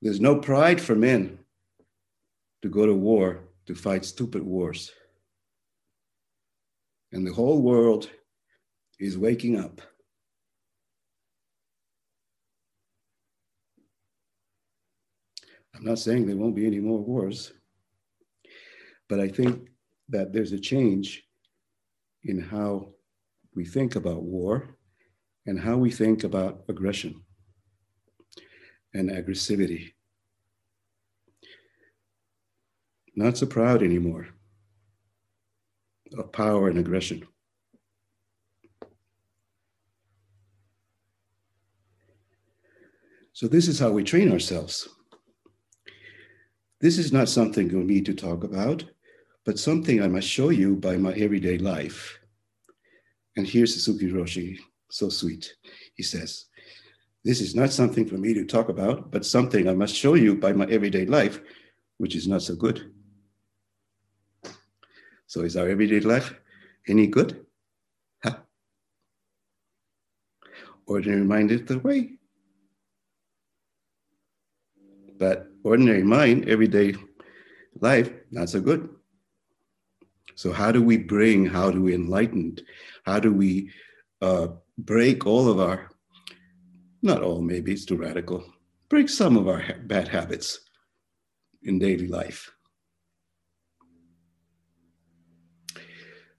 There's 0.00 0.22
no 0.22 0.36
pride 0.36 0.80
for 0.80 0.94
men 0.94 1.38
to 2.62 2.70
go 2.70 2.86
to 2.86 2.94
war 2.94 3.40
to 3.66 3.74
fight 3.74 4.06
stupid 4.06 4.42
wars. 4.42 4.90
And 7.12 7.26
the 7.26 7.34
whole 7.34 7.60
world 7.60 8.08
is 8.98 9.18
waking 9.18 9.60
up. 9.60 9.82
I'm 15.74 15.84
not 15.84 15.98
saying 15.98 16.26
there 16.26 16.36
won't 16.36 16.54
be 16.54 16.66
any 16.66 16.78
more 16.78 17.00
wars, 17.00 17.52
but 19.08 19.18
I 19.18 19.28
think 19.28 19.68
that 20.08 20.32
there's 20.32 20.52
a 20.52 20.58
change 20.58 21.24
in 22.22 22.38
how 22.38 22.92
we 23.54 23.64
think 23.64 23.96
about 23.96 24.22
war 24.22 24.76
and 25.46 25.58
how 25.58 25.76
we 25.76 25.90
think 25.90 26.24
about 26.24 26.64
aggression 26.68 27.22
and 28.94 29.10
aggressivity. 29.10 29.92
Not 33.16 33.36
so 33.36 33.46
proud 33.46 33.82
anymore 33.82 34.28
of 36.16 36.32
power 36.32 36.68
and 36.68 36.78
aggression. 36.78 37.26
So, 43.32 43.48
this 43.48 43.66
is 43.66 43.80
how 43.80 43.90
we 43.90 44.04
train 44.04 44.30
ourselves. 44.30 44.88
This 46.84 46.98
is 46.98 47.14
not 47.14 47.30
something 47.30 47.70
for 47.70 47.76
me 47.76 48.02
to 48.02 48.12
talk 48.12 48.44
about, 48.44 48.84
but 49.46 49.58
something 49.58 50.02
I 50.02 50.06
must 50.06 50.28
show 50.28 50.50
you 50.50 50.76
by 50.76 50.98
my 50.98 51.14
everyday 51.14 51.56
life. 51.56 52.18
And 53.38 53.46
here's 53.46 53.72
Suzuki 53.72 54.12
Roshi, 54.12 54.58
so 54.90 55.08
sweet. 55.08 55.54
He 55.94 56.02
says, 56.02 56.44
This 57.24 57.40
is 57.40 57.54
not 57.54 57.72
something 57.72 58.06
for 58.06 58.18
me 58.18 58.34
to 58.34 58.44
talk 58.44 58.68
about, 58.68 59.10
but 59.10 59.24
something 59.24 59.66
I 59.66 59.72
must 59.72 59.94
show 59.94 60.12
you 60.12 60.34
by 60.34 60.52
my 60.52 60.66
everyday 60.66 61.06
life, 61.06 61.40
which 61.96 62.14
is 62.14 62.28
not 62.28 62.42
so 62.42 62.54
good. 62.54 62.92
So, 65.26 65.40
is 65.40 65.56
our 65.56 65.66
everyday 65.66 66.00
life 66.00 66.34
any 66.86 67.06
good? 67.06 67.46
Huh? 68.22 68.40
Ordinary 70.86 71.24
mind 71.24 71.50
is 71.50 71.62
the 71.62 71.78
way. 71.78 72.18
But 75.18 75.48
ordinary 75.62 76.02
mind, 76.02 76.48
everyday 76.48 76.94
life, 77.80 78.10
not 78.30 78.48
so 78.48 78.60
good. 78.60 78.88
So, 80.36 80.52
how 80.52 80.72
do 80.72 80.82
we 80.82 80.96
bring, 80.96 81.46
how 81.46 81.70
do 81.70 81.80
we 81.80 81.94
enlighten, 81.94 82.58
how 83.04 83.20
do 83.20 83.32
we 83.32 83.70
uh, 84.20 84.48
break 84.78 85.26
all 85.26 85.48
of 85.48 85.60
our, 85.60 85.90
not 87.02 87.22
all, 87.22 87.40
maybe 87.40 87.72
it's 87.72 87.84
too 87.84 87.96
radical, 87.96 88.44
break 88.88 89.08
some 89.08 89.36
of 89.36 89.46
our 89.46 89.60
ha- 89.60 89.74
bad 89.84 90.08
habits 90.08 90.60
in 91.62 91.78
daily 91.78 92.08
life? 92.08 92.50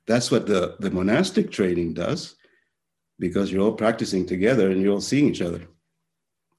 That's 0.07 0.29
what 0.29 0.45
the, 0.45 0.75
the 0.79 0.91
monastic 0.91 1.51
training 1.51 1.93
does 1.93 2.35
because 3.17 3.51
you're 3.51 3.63
all 3.63 3.73
practicing 3.73 4.25
together 4.25 4.69
and 4.69 4.81
you're 4.81 4.93
all 4.93 5.01
seeing 5.01 5.29
each 5.29 5.41
other. 5.41 5.67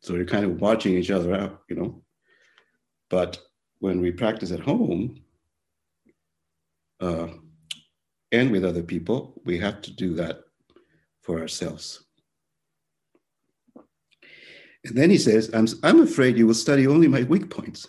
So 0.00 0.14
you're 0.14 0.24
kind 0.24 0.44
of 0.44 0.60
watching 0.60 0.94
each 0.94 1.10
other 1.10 1.34
out, 1.34 1.62
you 1.68 1.76
know. 1.76 2.02
But 3.08 3.38
when 3.78 4.00
we 4.00 4.10
practice 4.10 4.50
at 4.52 4.60
home 4.60 5.22
uh, 7.00 7.28
and 8.32 8.50
with 8.50 8.64
other 8.64 8.82
people, 8.82 9.40
we 9.44 9.58
have 9.58 9.80
to 9.82 9.92
do 9.92 10.14
that 10.14 10.40
for 11.22 11.40
ourselves. 11.40 12.04
And 14.84 14.96
then 14.96 15.10
he 15.10 15.18
says, 15.18 15.50
I'm, 15.52 15.66
I'm 15.82 16.02
afraid 16.02 16.38
you 16.38 16.46
will 16.46 16.54
study 16.54 16.86
only 16.86 17.08
my 17.08 17.24
weak 17.24 17.50
points. 17.50 17.88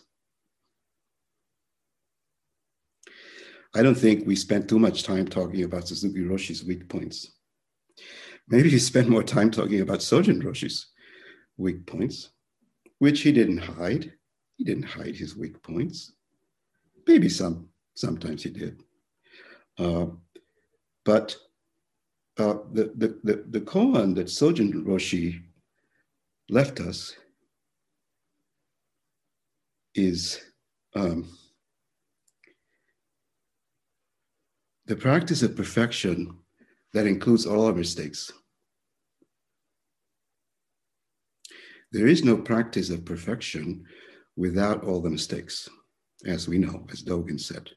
I 3.75 3.83
don't 3.83 3.95
think 3.95 4.25
we 4.25 4.35
spent 4.35 4.67
too 4.67 4.79
much 4.79 5.03
time 5.03 5.27
talking 5.27 5.63
about 5.63 5.87
Suzuki 5.87 6.21
Roshi's 6.21 6.63
weak 6.63 6.89
points. 6.89 7.33
Maybe 8.47 8.69
we 8.69 8.79
spent 8.79 9.09
more 9.09 9.23
time 9.23 9.51
talking 9.51 9.81
about 9.81 9.99
Sojun 9.99 10.41
Roshi's 10.43 10.87
weak 11.57 11.85
points, 11.85 12.29
which 12.97 13.21
he 13.21 13.31
didn't 13.31 13.59
hide. 13.59 14.13
He 14.57 14.63
didn't 14.63 14.83
hide 14.83 15.15
his 15.15 15.35
weak 15.35 15.61
points. 15.61 16.13
Maybe 17.07 17.29
some, 17.29 17.69
sometimes 17.95 18.43
he 18.43 18.49
did. 18.49 18.83
Uh, 19.77 20.07
but 21.05 21.37
uh, 22.37 22.55
the, 22.73 22.91
the, 22.95 23.19
the, 23.23 23.45
the 23.49 23.61
koan 23.61 24.15
that 24.15 24.27
Sojun 24.27 24.73
Roshi 24.83 25.41
left 26.49 26.79
us 26.79 27.15
is 29.95 30.41
um, 30.95 31.27
the 34.85 34.95
practice 34.95 35.43
of 35.43 35.55
perfection 35.55 36.37
that 36.93 37.05
includes 37.05 37.45
all 37.45 37.65
our 37.65 37.73
mistakes. 37.73 38.31
There 41.91 42.07
is 42.07 42.23
no 42.23 42.37
practice 42.37 42.89
of 42.89 43.05
perfection 43.05 43.85
without 44.37 44.83
all 44.83 45.01
the 45.01 45.09
mistakes, 45.09 45.67
as 46.25 46.47
we 46.47 46.57
know, 46.59 46.85
as 46.91 47.03
Dogen 47.03 47.39
said. 47.39 47.69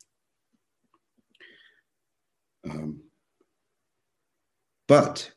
Um, 2.69 3.01
but 4.87 5.31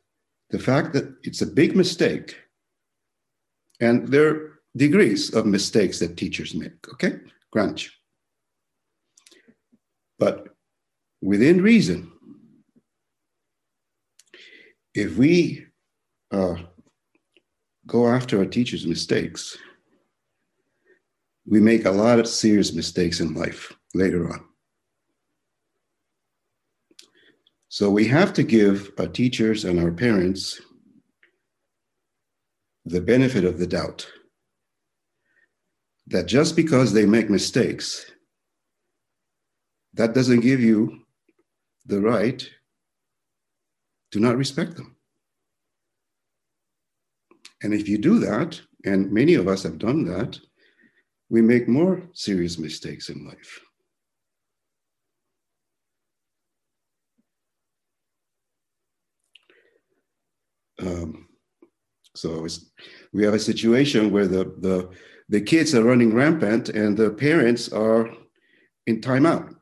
the 0.49 0.59
fact 0.59 0.93
that 0.93 1.15
it's 1.23 1.41
a 1.41 1.47
big 1.47 1.75
mistake, 1.75 2.35
and 3.79 4.07
there 4.07 4.27
are 4.29 4.59
degrees 4.75 5.33
of 5.33 5.45
mistakes 5.45 5.99
that 5.99 6.17
teachers 6.17 6.53
make, 6.53 6.87
okay? 6.93 7.19
Grant 7.51 7.85
you. 7.85 7.91
But 10.19 10.47
within 11.21 11.61
reason, 11.61 12.11
if 14.93 15.17
we 15.17 15.65
uh, 16.31 16.55
go 17.87 18.07
after 18.07 18.39
our 18.39 18.45
teacher's 18.45 18.85
mistakes, 18.85 19.57
we 21.45 21.59
make 21.59 21.85
a 21.85 21.91
lot 21.91 22.19
of 22.19 22.27
serious 22.27 22.73
mistakes 22.73 23.19
in 23.19 23.33
life 23.33 23.73
later 23.93 24.31
on. 24.31 24.45
So 27.69 27.89
we 27.89 28.07
have 28.07 28.33
to 28.33 28.43
give 28.43 28.91
our 28.99 29.07
teachers 29.07 29.65
and 29.65 29.79
our 29.79 29.91
parents 29.91 30.61
the 32.85 33.01
benefit 33.01 33.45
of 33.45 33.57
the 33.57 33.67
doubt 33.67 34.07
that 36.07 36.27
just 36.27 36.55
because 36.55 36.93
they 36.93 37.05
make 37.05 37.29
mistakes, 37.29 38.05
that 39.93 40.13
doesn't 40.13 40.41
give 40.41 40.59
you 40.59 40.99
the 41.85 41.99
right 41.99 42.47
to 44.11 44.19
not 44.19 44.37
respect 44.37 44.75
them. 44.75 44.95
And 47.63 47.73
if 47.73 47.87
you 47.87 47.97
do 47.97 48.19
that, 48.19 48.61
and 48.85 49.11
many 49.11 49.33
of 49.33 49.47
us 49.47 49.63
have 49.63 49.77
done 49.79 50.03
that, 50.05 50.37
we 51.29 51.41
make 51.41 51.67
more 51.67 52.01
serious 52.13 52.57
mistakes 52.57 53.09
in 53.09 53.25
life. 53.25 53.59
Um, 60.79 61.27
so 62.15 62.45
we 63.13 63.23
have 63.23 63.33
a 63.33 63.39
situation 63.39 64.11
where 64.11 64.27
the, 64.27 64.43
the, 64.59 64.89
the 65.29 65.41
kids 65.41 65.73
are 65.73 65.83
running 65.83 66.13
rampant 66.13 66.69
and 66.69 66.97
the 66.97 67.11
parents 67.11 67.71
are 67.71 68.09
in 68.85 69.01
timeout. 69.01 69.55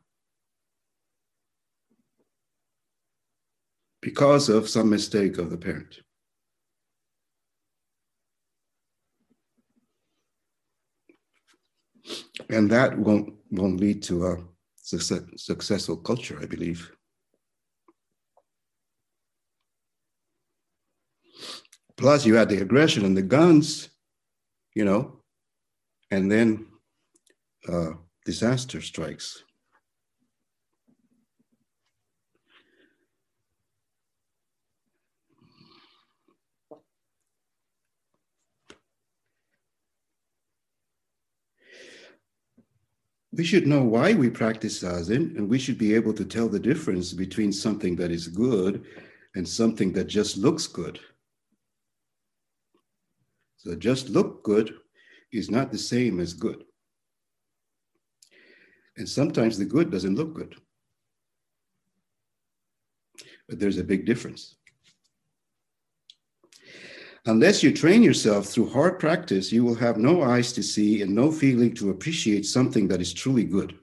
because 4.02 4.50
of 4.50 4.67
some 4.67 4.89
mistake 4.89 5.38
of 5.38 5.50
the 5.50 5.58
parent. 5.58 6.00
And 12.50 12.69
that 12.71 12.97
won't, 12.97 13.34
won't 13.52 13.80
lead 13.80 14.04
to 14.04 14.28
a 14.28 14.38
success, 14.76 15.21
successful 15.38 15.97
culture, 15.97 16.39
I 16.41 16.45
believe. 16.45 16.91
Plus, 21.97 22.26
you 22.26 22.36
had 22.36 22.50
the 22.50 22.62
aggression 22.62 23.06
and 23.06 23.15
the 23.15 23.21
guns, 23.21 23.89
you 24.74 24.86
know, 24.86 25.21
and 26.10 26.32
then 26.32 26.65
uh, 27.71 27.91
disaster 28.26 28.82
strikes. 28.82 29.43
We 43.32 43.44
should 43.46 43.65
know 43.65 43.84
why 43.84 44.13
we 44.13 44.30
practice 44.30 44.84
zazen, 44.84 45.38
and 45.38 45.48
we 45.48 45.58
should 45.58 45.78
be 45.78 45.96
able 45.96 46.13
to 46.13 46.26
tell 46.26 46.50
the 46.50 46.60
difference 46.60 47.13
between 47.13 47.54
something 47.54 47.96
that 47.96 48.12
is 48.12 48.28
good 48.28 48.84
and 49.36 49.48
something 49.48 49.94
that 49.94 50.08
just 50.08 50.38
looks 50.38 50.67
good. 50.67 51.00
So, 53.58 53.76
just 53.76 54.10
look 54.10 54.44
good 54.44 54.74
is 55.32 55.50
not 55.50 55.72
the 55.72 55.78
same 55.78 56.20
as 56.20 56.34
good. 56.34 56.63
And 58.98 59.08
sometimes 59.08 59.58
the 59.58 59.65
good 59.65 59.91
doesn't 59.91 60.15
look 60.15 60.34
good. 60.34 60.56
But 63.48 63.60
there's 63.60 63.78
a 63.78 63.84
big 63.84 64.06
difference. 64.06 64.58
Unless 67.25 67.62
you 67.62 67.71
train 67.71 68.01
yourself 68.01 68.47
through 68.47 68.69
hard 68.69 68.99
practice, 68.99 69.51
you 69.51 69.63
will 69.63 69.75
have 69.75 69.97
no 69.97 70.23
eyes 70.23 70.51
to 70.53 70.63
see 70.63 71.03
and 71.03 71.13
no 71.13 71.31
feeling 71.31 71.73
to 71.75 71.91
appreciate 71.91 72.45
something 72.45 72.88
that 72.88 72.99
is 73.01 73.13
truly 73.13 73.43
good. 73.43 73.77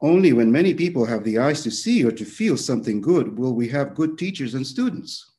Only 0.00 0.32
when 0.32 0.50
many 0.50 0.74
people 0.74 1.04
have 1.06 1.22
the 1.22 1.38
eyes 1.38 1.62
to 1.62 1.70
see 1.70 2.04
or 2.04 2.10
to 2.10 2.24
feel 2.24 2.56
something 2.56 3.00
good 3.00 3.38
will 3.38 3.54
we 3.54 3.68
have 3.68 3.94
good 3.94 4.18
teachers 4.18 4.54
and 4.54 4.66
students. 4.66 5.32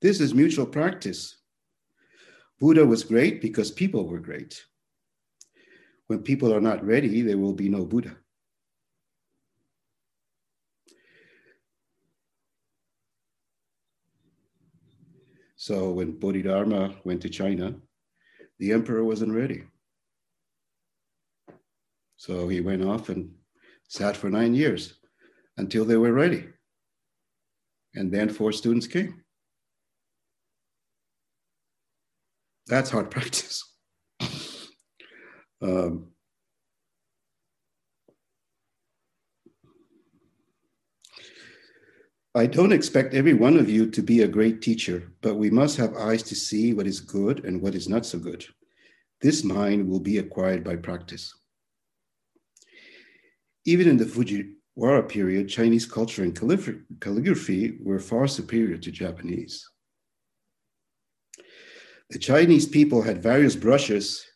This 0.00 0.20
is 0.20 0.34
mutual 0.34 0.66
practice. 0.66 1.38
Buddha 2.60 2.86
was 2.86 3.02
great 3.02 3.42
because 3.42 3.72
people 3.72 4.06
were 4.06 4.20
great. 4.20 4.64
When 6.06 6.22
people 6.22 6.54
are 6.54 6.60
not 6.60 6.84
ready, 6.84 7.22
there 7.22 7.38
will 7.38 7.54
be 7.54 7.68
no 7.68 7.84
Buddha. 7.84 8.16
So 15.62 15.92
when 15.92 16.18
Bodhidharma 16.18 16.96
went 17.04 17.22
to 17.22 17.28
China, 17.28 17.76
the 18.58 18.72
emperor 18.72 19.04
wasn't 19.04 19.32
ready. 19.32 19.62
So 22.16 22.48
he 22.48 22.60
went 22.60 22.82
off 22.82 23.10
and 23.10 23.30
sat 23.86 24.16
for 24.16 24.28
nine 24.28 24.56
years 24.56 24.94
until 25.56 25.84
they 25.84 25.96
were 25.96 26.12
ready. 26.12 26.48
And 27.94 28.10
then 28.12 28.28
four 28.28 28.50
students 28.50 28.88
came. 28.88 29.22
That's 32.66 32.90
hard 32.90 33.08
practice. 33.16 33.62
um, 35.62 36.11
I 42.34 42.46
don't 42.46 42.72
expect 42.72 43.12
every 43.12 43.34
one 43.34 43.58
of 43.58 43.68
you 43.68 43.90
to 43.90 44.02
be 44.02 44.22
a 44.22 44.28
great 44.28 44.62
teacher, 44.62 45.12
but 45.20 45.34
we 45.34 45.50
must 45.50 45.76
have 45.76 45.94
eyes 45.96 46.22
to 46.24 46.34
see 46.34 46.72
what 46.72 46.86
is 46.86 47.00
good 47.00 47.44
and 47.44 47.60
what 47.60 47.74
is 47.74 47.90
not 47.90 48.06
so 48.06 48.18
good. 48.18 48.44
This 49.20 49.44
mind 49.44 49.86
will 49.86 50.00
be 50.00 50.16
acquired 50.16 50.64
by 50.64 50.76
practice. 50.76 51.34
Even 53.66 53.86
in 53.86 53.98
the 53.98 54.06
Fujiwara 54.06 55.08
period, 55.08 55.48
Chinese 55.48 55.84
culture 55.84 56.22
and 56.22 56.34
calligraphy 57.00 57.78
were 57.82 57.98
far 57.98 58.26
superior 58.26 58.78
to 58.78 58.90
Japanese. 58.90 59.68
The 62.08 62.18
Chinese 62.18 62.66
people 62.66 63.02
had 63.02 63.22
various 63.22 63.56
brushes 63.56 64.26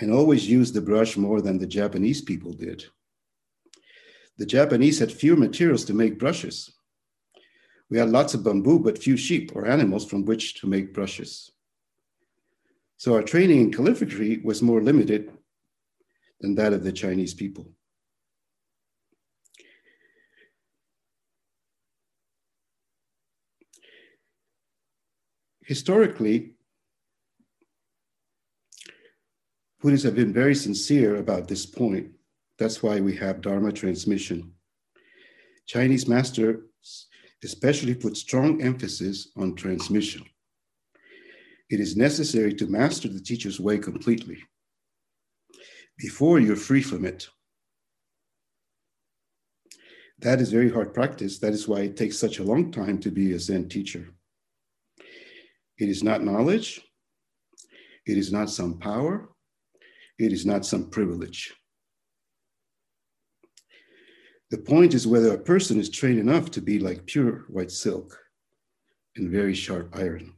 and 0.00 0.12
always 0.12 0.48
used 0.48 0.74
the 0.74 0.80
brush 0.82 1.16
more 1.16 1.40
than 1.40 1.58
the 1.58 1.66
Japanese 1.66 2.20
people 2.20 2.52
did. 2.52 2.84
The 4.38 4.46
Japanese 4.46 4.98
had 4.98 5.12
fewer 5.12 5.36
materials 5.36 5.84
to 5.84 5.94
make 5.94 6.18
brushes. 6.18 6.72
We 7.90 7.98
had 7.98 8.08
lots 8.08 8.34
of 8.34 8.42
bamboo, 8.42 8.78
but 8.78 8.98
few 8.98 9.16
sheep 9.16 9.52
or 9.54 9.66
animals 9.66 10.06
from 10.06 10.24
which 10.24 10.60
to 10.60 10.66
make 10.66 10.94
brushes. 10.94 11.50
So 12.96 13.14
our 13.14 13.22
training 13.22 13.60
in 13.60 13.72
calligraphy 13.72 14.38
was 14.38 14.62
more 14.62 14.80
limited 14.80 15.30
than 16.40 16.54
that 16.54 16.72
of 16.72 16.84
the 16.84 16.92
Chinese 16.92 17.34
people. 17.34 17.70
Historically, 25.64 26.54
Buddhists 29.80 30.04
have 30.04 30.14
been 30.14 30.32
very 30.32 30.54
sincere 30.54 31.16
about 31.16 31.48
this 31.48 31.66
point 31.66 32.12
that's 32.62 32.80
why 32.80 33.00
we 33.00 33.16
have 33.16 33.40
Dharma 33.40 33.72
transmission. 33.72 34.52
Chinese 35.66 36.06
masters 36.06 36.60
especially 37.42 37.92
put 37.92 38.16
strong 38.16 38.62
emphasis 38.62 39.32
on 39.36 39.56
transmission. 39.56 40.22
It 41.70 41.80
is 41.80 41.96
necessary 41.96 42.54
to 42.54 42.68
master 42.68 43.08
the 43.08 43.20
teacher's 43.20 43.58
way 43.58 43.78
completely 43.78 44.38
before 45.98 46.38
you're 46.38 46.54
free 46.54 46.82
from 46.82 47.04
it. 47.04 47.26
That 50.20 50.40
is 50.40 50.52
very 50.52 50.70
hard 50.70 50.94
practice. 50.94 51.40
That 51.40 51.54
is 51.54 51.66
why 51.66 51.80
it 51.80 51.96
takes 51.96 52.16
such 52.16 52.38
a 52.38 52.44
long 52.44 52.70
time 52.70 52.98
to 53.00 53.10
be 53.10 53.32
a 53.32 53.40
Zen 53.40 53.68
teacher. 53.68 54.14
It 55.78 55.88
is 55.88 56.04
not 56.04 56.22
knowledge. 56.22 56.80
It 58.06 58.18
is 58.18 58.30
not 58.30 58.50
some 58.50 58.78
power. 58.78 59.30
It 60.16 60.32
is 60.32 60.46
not 60.46 60.64
some 60.64 60.90
privilege. 60.90 61.52
The 64.52 64.58
point 64.58 64.92
is 64.92 65.06
whether 65.06 65.32
a 65.32 65.38
person 65.38 65.80
is 65.80 65.88
trained 65.88 66.18
enough 66.18 66.50
to 66.50 66.60
be 66.60 66.78
like 66.78 67.06
pure 67.06 67.46
white 67.48 67.70
silk 67.70 68.18
and 69.16 69.30
very 69.30 69.54
sharp 69.54 69.96
iron. 69.96 70.34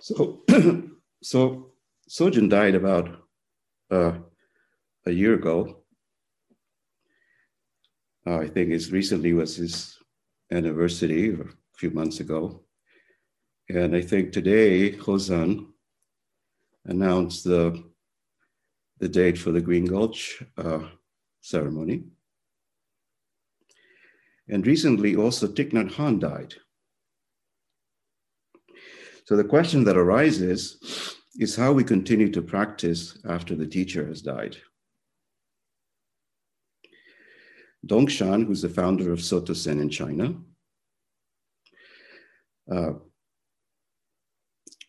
So, 0.00 0.44
so 1.20 1.72
Sojun 2.08 2.48
died 2.48 2.76
about 2.76 3.08
uh, 3.90 4.12
a 5.04 5.10
year 5.10 5.34
ago. 5.34 5.82
Uh, 8.24 8.38
I 8.38 8.46
think 8.46 8.70
it's 8.70 8.92
recently 8.92 9.32
was 9.32 9.56
his 9.56 9.98
anniversary 10.52 11.30
or 11.30 11.50
a 11.74 11.78
few 11.78 11.90
months 11.90 12.20
ago. 12.20 12.64
And 13.68 13.96
I 13.96 14.02
think 14.02 14.32
today, 14.32 14.92
Hozan 14.92 15.66
announced 16.84 17.44
the, 17.44 17.82
the 18.98 19.08
date 19.08 19.38
for 19.38 19.52
the 19.52 19.60
Green 19.60 19.86
Gulch 19.86 20.42
uh, 20.58 20.80
ceremony. 21.40 22.04
And 24.48 24.66
recently, 24.66 25.16
also 25.16 25.46
Thich 25.46 25.72
Nhat 25.72 25.92
Hanh 25.92 26.20
died. 26.20 26.54
So 29.24 29.36
the 29.36 29.44
question 29.44 29.84
that 29.84 29.96
arises 29.96 31.16
is 31.36 31.56
how 31.56 31.72
we 31.72 31.82
continue 31.82 32.30
to 32.30 32.42
practice 32.42 33.18
after 33.26 33.54
the 33.54 33.66
teacher 33.66 34.06
has 34.06 34.20
died. 34.20 34.56
Dongshan, 37.86 38.46
who's 38.46 38.62
the 38.62 38.68
founder 38.68 39.12
of 39.12 39.22
Soto 39.22 39.54
Zen 39.54 39.80
in 39.80 39.88
China, 39.88 40.34
uh, 42.70 42.92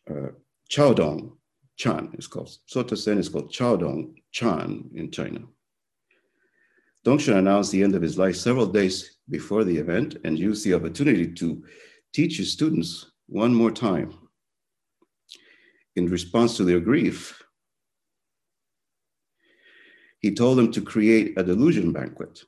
uh, 0.10 0.30
Caodong 0.72 1.38
Chan 1.78 2.12
is 2.18 2.28
called. 2.28 2.50
Soto 2.66 2.96
Zen 2.96 3.18
is 3.18 3.30
called 3.30 3.52
Caodong 3.52 4.14
Chan 4.32 4.90
in 4.94 5.12
China. 5.12 5.42
Dongshan 7.06 7.38
announced 7.38 7.72
the 7.72 7.84
end 7.84 7.96
of 7.96 8.02
his 8.02 8.18
life 8.18 8.36
several 8.36 8.66
days 8.66 9.18
before 9.30 9.64
the 9.64 9.78
event 9.78 10.18
and 10.24 10.40
used 10.40 10.66
the 10.66 10.74
opportunity 10.74 11.32
to 11.34 11.64
teach 12.14 12.38
his 12.38 12.52
students 12.52 13.12
one 13.28 13.54
more 13.54 13.72
time 13.72 14.14
in 15.96 16.10
response 16.10 16.58
to 16.58 16.64
their 16.64 16.80
grief. 16.80 17.42
He 20.20 20.34
told 20.34 20.58
them 20.58 20.72
to 20.72 20.82
create 20.82 21.38
a 21.38 21.44
delusion 21.44 21.92
banquet 21.92 22.40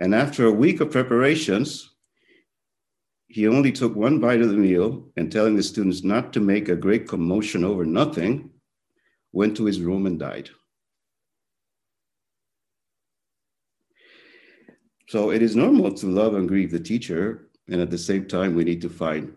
And 0.00 0.14
after 0.14 0.46
a 0.46 0.52
week 0.52 0.80
of 0.80 0.90
preparations, 0.90 1.90
he 3.28 3.46
only 3.46 3.70
took 3.70 3.94
one 3.94 4.18
bite 4.18 4.40
of 4.40 4.48
the 4.48 4.56
meal 4.56 5.08
and 5.16 5.30
telling 5.30 5.54
the 5.54 5.62
students 5.62 6.02
not 6.02 6.32
to 6.32 6.40
make 6.40 6.68
a 6.68 6.74
great 6.74 7.06
commotion 7.06 7.64
over 7.64 7.84
nothing, 7.84 8.50
went 9.32 9.56
to 9.58 9.66
his 9.66 9.80
room 9.80 10.06
and 10.06 10.18
died. 10.18 10.50
So 15.08 15.30
it 15.30 15.42
is 15.42 15.54
normal 15.54 15.92
to 15.92 16.06
love 16.06 16.34
and 16.34 16.48
grieve 16.48 16.70
the 16.70 16.80
teacher, 16.80 17.50
and 17.68 17.80
at 17.80 17.90
the 17.90 17.98
same 17.98 18.26
time, 18.26 18.54
we 18.54 18.64
need 18.64 18.80
to 18.82 18.88
find 18.88 19.34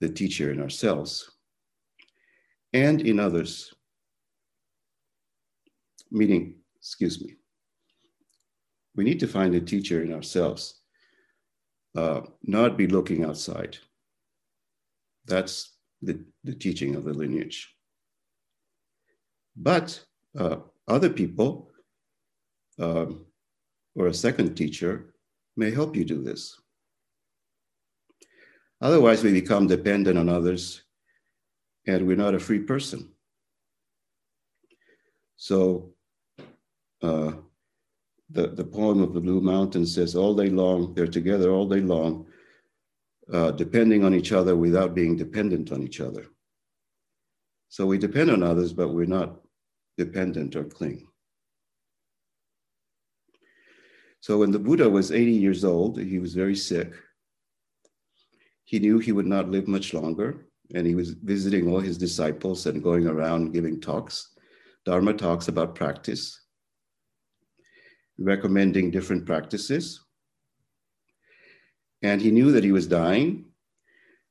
the 0.00 0.08
teacher 0.08 0.50
in 0.50 0.62
ourselves 0.62 1.30
and 2.72 3.02
in 3.02 3.20
others. 3.20 3.74
Meaning, 6.10 6.54
excuse 6.78 7.20
me, 7.20 7.36
we 9.00 9.04
need 9.04 9.20
to 9.20 9.26
find 9.26 9.54
a 9.54 9.62
teacher 9.62 10.02
in 10.02 10.12
ourselves, 10.12 10.82
uh, 11.96 12.20
not 12.42 12.76
be 12.76 12.86
looking 12.86 13.24
outside. 13.24 13.78
That's 15.24 15.74
the, 16.02 16.22
the 16.44 16.52
teaching 16.52 16.94
of 16.96 17.04
the 17.04 17.14
lineage. 17.14 17.74
But 19.56 20.04
uh, 20.38 20.56
other 20.86 21.08
people 21.08 21.70
um, 22.78 23.24
or 23.94 24.08
a 24.08 24.12
second 24.12 24.54
teacher 24.54 25.14
may 25.56 25.70
help 25.70 25.96
you 25.96 26.04
do 26.04 26.22
this. 26.22 26.60
Otherwise, 28.82 29.24
we 29.24 29.32
become 29.32 29.66
dependent 29.66 30.18
on 30.18 30.28
others 30.28 30.82
and 31.86 32.06
we're 32.06 32.18
not 32.18 32.34
a 32.34 32.38
free 32.38 32.58
person. 32.58 33.08
So, 35.38 35.94
uh, 37.02 37.32
the, 38.32 38.48
the 38.48 38.64
poem 38.64 39.02
of 39.02 39.12
the 39.12 39.20
Blue 39.20 39.40
Mountain 39.40 39.86
says, 39.86 40.14
all 40.14 40.34
day 40.34 40.48
long, 40.48 40.94
they're 40.94 41.06
together 41.06 41.50
all 41.50 41.68
day 41.68 41.80
long, 41.80 42.26
uh, 43.32 43.50
depending 43.52 44.04
on 44.04 44.14
each 44.14 44.32
other 44.32 44.56
without 44.56 44.94
being 44.94 45.16
dependent 45.16 45.72
on 45.72 45.82
each 45.82 46.00
other. 46.00 46.26
So 47.68 47.86
we 47.86 47.98
depend 47.98 48.30
on 48.30 48.42
others, 48.42 48.72
but 48.72 48.88
we're 48.88 49.06
not 49.06 49.40
dependent 49.96 50.56
or 50.56 50.64
cling. 50.64 51.06
So 54.20 54.38
when 54.38 54.50
the 54.50 54.58
Buddha 54.58 54.88
was 54.88 55.12
80 55.12 55.32
years 55.32 55.64
old, 55.64 55.98
he 55.98 56.18
was 56.18 56.34
very 56.34 56.56
sick. 56.56 56.92
He 58.64 58.78
knew 58.78 58.98
he 58.98 59.12
would 59.12 59.26
not 59.26 59.50
live 59.50 59.66
much 59.66 59.94
longer, 59.94 60.46
and 60.74 60.86
he 60.86 60.94
was 60.94 61.10
visiting 61.10 61.68
all 61.68 61.80
his 61.80 61.98
disciples 61.98 62.66
and 62.66 62.82
going 62.82 63.06
around 63.06 63.52
giving 63.52 63.80
talks, 63.80 64.34
Dharma 64.84 65.14
talks 65.14 65.48
about 65.48 65.74
practice, 65.74 66.40
recommending 68.20 68.90
different 68.90 69.24
practices. 69.26 70.00
And 72.02 72.20
he 72.20 72.30
knew 72.30 72.52
that 72.52 72.64
he 72.64 72.72
was 72.72 72.86
dying. 72.86 73.46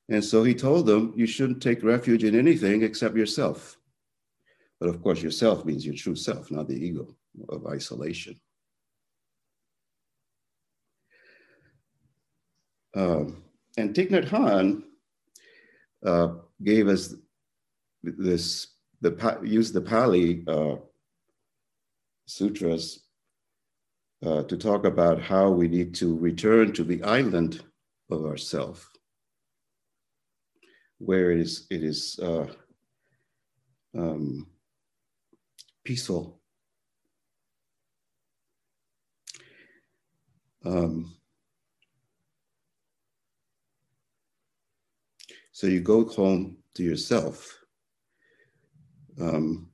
And 0.09 0.23
so 0.23 0.43
he 0.43 0.55
told 0.55 0.85
them, 0.85 1.13
You 1.15 1.27
shouldn't 1.27 1.61
take 1.61 1.83
refuge 1.83 2.23
in 2.23 2.35
anything 2.37 2.83
except 2.83 3.15
yourself. 3.15 3.77
But 4.79 4.89
of 4.89 5.01
course, 5.03 5.21
yourself 5.21 5.65
means 5.65 5.85
your 5.85 5.95
true 5.95 6.15
self, 6.15 6.49
not 6.51 6.67
the 6.67 6.75
ego 6.75 7.15
of 7.49 7.67
isolation. 7.67 8.39
Um, 12.95 13.43
and 13.77 13.93
Thich 13.93 14.09
Nhat 14.09 14.29
Hanh 14.29 14.83
uh, 16.03 16.35
gave 16.63 16.87
us 16.87 17.13
this, 18.01 18.67
the 19.01 19.39
used 19.43 19.73
the 19.73 19.81
Pali 19.81 20.43
uh, 20.47 20.77
sutras 22.25 23.08
uh, 24.25 24.43
to 24.43 24.57
talk 24.57 24.85
about 24.85 25.21
how 25.21 25.49
we 25.49 25.67
need 25.67 25.95
to 25.95 26.17
return 26.17 26.73
to 26.73 26.83
the 26.83 27.01
island 27.03 27.63
of 28.11 28.25
ourself, 28.25 28.89
where 30.97 31.31
it 31.31 31.39
is, 31.39 31.67
it 31.69 31.83
is 31.83 32.19
uh, 32.21 32.47
um, 33.97 34.47
peaceful. 35.83 36.39
Um, 40.65 41.15
so 45.51 45.67
you 45.67 45.79
go 45.79 46.05
home 46.05 46.57
to 46.73 46.83
yourself. 46.83 47.57
Um, 49.19 49.69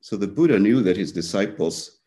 so 0.00 0.16
the 0.16 0.26
Buddha 0.26 0.58
knew 0.58 0.82
that 0.82 0.96
his 0.96 1.12
disciples 1.12 2.01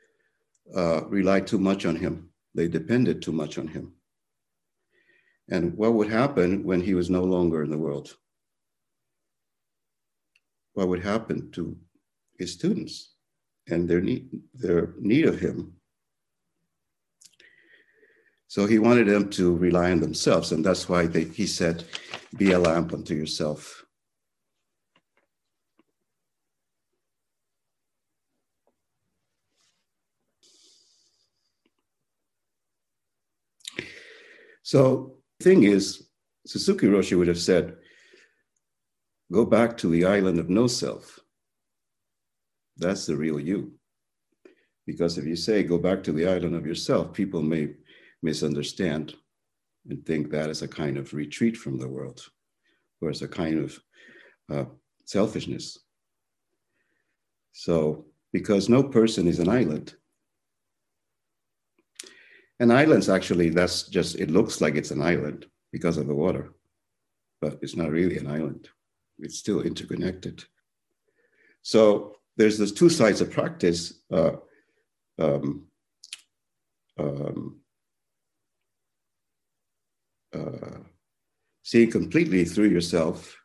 uh, 0.73 1.05
relied 1.05 1.47
too 1.47 1.59
much 1.59 1.85
on 1.85 1.95
him. 1.95 2.29
They 2.53 2.67
depended 2.67 3.21
too 3.21 3.31
much 3.31 3.57
on 3.57 3.67
him. 3.67 3.93
And 5.49 5.75
what 5.77 5.93
would 5.93 6.09
happen 6.09 6.63
when 6.63 6.81
he 6.81 6.93
was 6.93 7.09
no 7.09 7.23
longer 7.23 7.63
in 7.63 7.69
the 7.69 7.77
world? 7.77 8.15
What 10.73 10.87
would 10.87 11.03
happen 11.03 11.51
to 11.51 11.77
his 12.39 12.53
students 12.53 13.13
and 13.67 13.87
their 13.87 14.01
need, 14.01 14.29
their 14.53 14.93
need 14.99 15.25
of 15.25 15.39
him? 15.39 15.73
So 18.47 18.65
he 18.65 18.79
wanted 18.79 19.07
them 19.07 19.29
to 19.31 19.55
rely 19.55 19.91
on 19.91 19.99
themselves, 19.99 20.51
and 20.51 20.65
that's 20.65 20.87
why 20.87 21.07
they, 21.07 21.25
he 21.25 21.45
said, 21.45 21.83
"Be 22.37 22.53
a 22.53 22.59
lamp 22.59 22.93
unto 22.93 23.13
yourself." 23.13 23.84
So, 34.65 35.17
the 35.37 35.43
thing 35.43 35.61
is, 35.61 36.07
Suzuki 36.47 36.87
Roshi 36.87 37.15
would 37.15 37.27
have 37.27 37.37
said, 37.37 37.77
go 39.31 39.45
back 39.45 39.77
to 39.77 39.87
the 39.87 40.05
island 40.05 40.39
of 40.39 40.49
no 40.49 40.65
self. 40.65 41.19
That's 42.75 43.05
the 43.05 43.15
real 43.15 43.39
you. 43.39 43.73
Because 44.87 45.19
if 45.19 45.25
you 45.25 45.35
say 45.35 45.61
go 45.61 45.77
back 45.77 46.01
to 46.05 46.11
the 46.11 46.27
island 46.27 46.55
of 46.55 46.65
yourself, 46.65 47.13
people 47.13 47.43
may 47.43 47.75
misunderstand 48.23 49.13
and 49.87 50.03
think 50.03 50.31
that 50.31 50.49
is 50.49 50.63
a 50.63 50.67
kind 50.67 50.97
of 50.97 51.13
retreat 51.13 51.55
from 51.55 51.77
the 51.77 51.87
world 51.87 52.27
or 53.01 53.11
as 53.11 53.21
a 53.21 53.27
kind 53.27 53.59
of 53.59 53.79
uh, 54.51 54.65
selfishness. 55.05 55.77
So, 57.53 58.07
because 58.33 58.67
no 58.67 58.81
person 58.81 59.27
is 59.27 59.37
an 59.37 59.47
island, 59.47 59.93
and 62.59 62.71
islands 62.71 63.09
actually, 63.09 63.49
that's 63.49 63.83
just, 63.83 64.15
it 64.15 64.31
looks 64.31 64.61
like 64.61 64.75
it's 64.75 64.91
an 64.91 65.01
island 65.01 65.45
because 65.71 65.97
of 65.97 66.07
the 66.07 66.15
water, 66.15 66.53
but 67.41 67.59
it's 67.61 67.75
not 67.75 67.91
really 67.91 68.17
an 68.17 68.27
island. 68.27 68.69
It's 69.19 69.37
still 69.37 69.61
interconnected. 69.61 70.43
So 71.61 72.17
there's 72.37 72.57
those 72.57 72.71
two 72.71 72.89
sides 72.89 73.21
of 73.21 73.31
practice. 73.31 74.01
Uh, 74.11 74.37
um, 75.19 75.67
um, 76.97 77.59
uh, 80.33 80.79
seeing 81.63 81.89
completely 81.91 82.45
through 82.45 82.69
yourself 82.69 83.37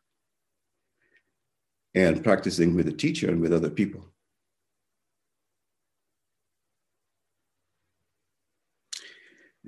and 1.94 2.22
practicing 2.22 2.74
with 2.74 2.88
a 2.88 2.92
teacher 2.92 3.28
and 3.28 3.40
with 3.40 3.52
other 3.52 3.70
people. 3.70 4.09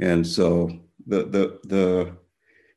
And 0.01 0.27
so 0.27 0.71
the 1.07 1.25
the 1.25 1.61
the 1.65 2.17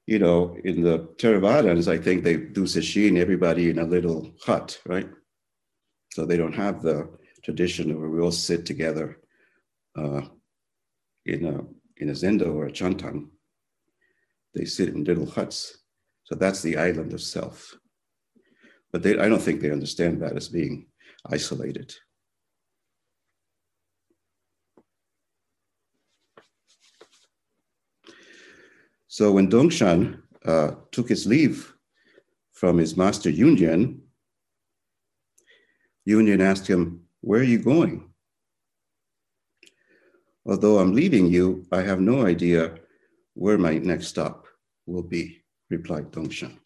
you 0.05 0.19
know 0.19 0.57
in 0.63 0.81
the 0.81 0.99
Theravadins, 1.17 1.87
I 1.87 1.97
think 1.97 2.23
they 2.23 2.37
do 2.37 2.63
sesshin 2.63 3.17
everybody 3.17 3.69
in 3.69 3.79
a 3.79 3.85
little 3.85 4.33
hut, 4.45 4.79
right? 4.85 5.09
So 6.13 6.25
they 6.25 6.37
don't 6.37 6.55
have 6.55 6.81
the 6.81 7.09
tradition 7.43 7.99
where 7.99 8.09
we 8.09 8.21
all 8.21 8.31
sit 8.31 8.65
together 8.65 9.19
uh, 9.97 10.21
in 11.25 11.45
a 11.45 11.63
in 11.97 12.09
a 12.09 12.13
zendo 12.13 12.53
or 12.53 12.67
a 12.67 12.71
chantan. 12.71 13.29
They 14.53 14.65
sit 14.65 14.89
in 14.89 15.03
little 15.03 15.25
huts. 15.25 15.77
So 16.23 16.35
that's 16.35 16.61
the 16.61 16.77
island 16.77 17.13
of 17.13 17.21
self. 17.21 17.75
But 18.91 19.03
they, 19.03 19.17
I 19.19 19.27
don't 19.29 19.41
think 19.41 19.61
they 19.61 19.71
understand 19.71 20.21
that 20.21 20.35
as 20.35 20.47
being 20.47 20.87
isolated. 21.29 21.93
So 29.15 29.31
when 29.31 29.49
Dongshan 29.49 30.21
uh, 30.43 30.71
took 30.91 31.07
his 31.07 31.25
leave 31.25 31.73
from 32.51 32.77
his 32.77 32.97
master 32.97 33.31
Yunyan, 33.31 34.01
Yunyan 36.05 36.41
asked 36.41 36.67
him, 36.67 37.05
Where 37.21 37.39
are 37.39 37.51
you 37.53 37.59
going? 37.59 38.09
Although 40.45 40.79
I'm 40.79 40.93
leaving 40.93 41.27
you, 41.27 41.65
I 41.71 41.81
have 41.83 42.01
no 42.01 42.25
idea 42.25 42.75
where 43.35 43.57
my 43.57 43.77
next 43.77 44.07
stop 44.07 44.47
will 44.85 45.03
be, 45.03 45.45
replied 45.69 46.11
Dongshan. 46.11 46.57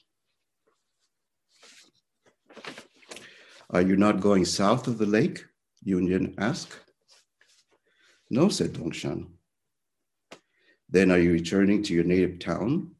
Are 3.70 3.84
you 3.84 3.96
not 3.96 4.22
going 4.22 4.44
south 4.44 4.88
of 4.88 4.98
the 4.98 5.06
lake? 5.06 5.46
Yunyan 5.86 6.34
asked. 6.40 6.80
No, 8.32 8.50
said 8.50 8.74
Dongshan. 8.74 9.39
Then 10.90 11.12
are 11.12 11.20
you 11.20 11.32
returning 11.32 11.84
to 11.84 11.94
your 11.94 12.04
native 12.04 12.40
town 12.40 12.92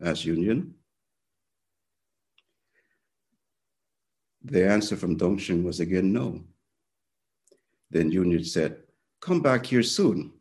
as 0.00 0.24
Yunyan? 0.24 0.72
The 4.44 4.68
answer 4.68 4.96
from 4.96 5.18
Dongshan 5.18 5.62
was 5.62 5.80
again 5.80 6.12
no. 6.12 6.42
Then 7.90 8.10
Yunyan 8.10 8.46
said, 8.46 8.78
Come 9.20 9.40
back 9.40 9.66
here 9.66 9.82
soon. 9.82 10.32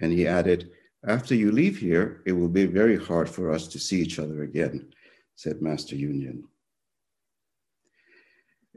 And 0.00 0.12
he 0.12 0.26
added, 0.26 0.70
After 1.06 1.34
you 1.34 1.52
leave 1.52 1.78
here, 1.78 2.22
it 2.26 2.32
will 2.32 2.48
be 2.48 2.66
very 2.66 2.96
hard 2.96 3.28
for 3.28 3.50
us 3.50 3.68
to 3.68 3.78
see 3.78 4.00
each 4.00 4.18
other 4.18 4.42
again, 4.42 4.92
said 5.36 5.60
Master 5.60 5.96
Yunyan. 5.96 6.44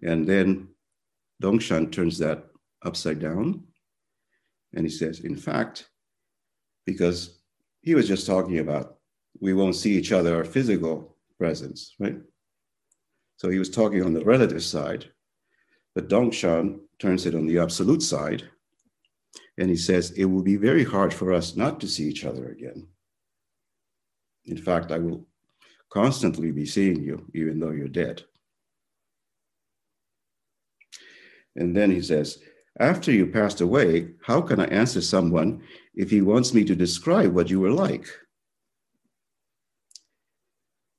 And 0.01 0.27
then 0.27 0.69
Dongshan 1.41 1.91
turns 1.91 2.17
that 2.19 2.45
upside 2.83 3.19
down 3.19 3.63
and 4.73 4.85
he 4.85 4.89
says, 4.89 5.21
In 5.21 5.35
fact, 5.35 5.89
because 6.85 7.39
he 7.81 7.95
was 7.95 8.07
just 8.07 8.25
talking 8.25 8.59
about 8.59 8.97
we 9.39 9.53
won't 9.53 9.75
see 9.75 9.93
each 9.93 10.11
other, 10.11 10.35
our 10.35 10.45
physical 10.45 11.17
presence, 11.37 11.95
right? 11.99 12.17
So 13.37 13.49
he 13.49 13.59
was 13.59 13.69
talking 13.69 14.03
on 14.03 14.13
the 14.13 14.23
relative 14.23 14.63
side, 14.63 15.09
but 15.95 16.07
Dongshan 16.07 16.79
turns 16.99 17.25
it 17.25 17.35
on 17.35 17.45
the 17.45 17.59
absolute 17.59 18.01
side. 18.01 18.43
And 19.57 19.69
he 19.69 19.75
says, 19.75 20.11
it 20.11 20.25
will 20.25 20.41
be 20.41 20.55
very 20.55 20.83
hard 20.83 21.13
for 21.13 21.33
us 21.33 21.55
not 21.55 21.79
to 21.81 21.87
see 21.87 22.05
each 22.05 22.25
other 22.25 22.49
again. 22.49 22.87
In 24.45 24.57
fact, 24.57 24.91
I 24.91 24.97
will 24.97 25.27
constantly 25.89 26.51
be 26.51 26.65
seeing 26.65 27.03
you, 27.03 27.29
even 27.35 27.59
though 27.59 27.71
you're 27.71 27.87
dead. 27.87 28.23
And 31.55 31.75
then 31.75 31.91
he 31.91 32.01
says, 32.01 32.39
after 32.79 33.11
you 33.11 33.27
passed 33.27 33.61
away, 33.61 34.09
how 34.21 34.41
can 34.41 34.59
I 34.59 34.65
answer 34.65 35.01
someone 35.01 35.61
if 35.93 36.09
he 36.09 36.21
wants 36.21 36.53
me 36.53 36.63
to 36.65 36.75
describe 36.75 37.33
what 37.33 37.49
you 37.49 37.59
were 37.59 37.71
like? 37.71 38.07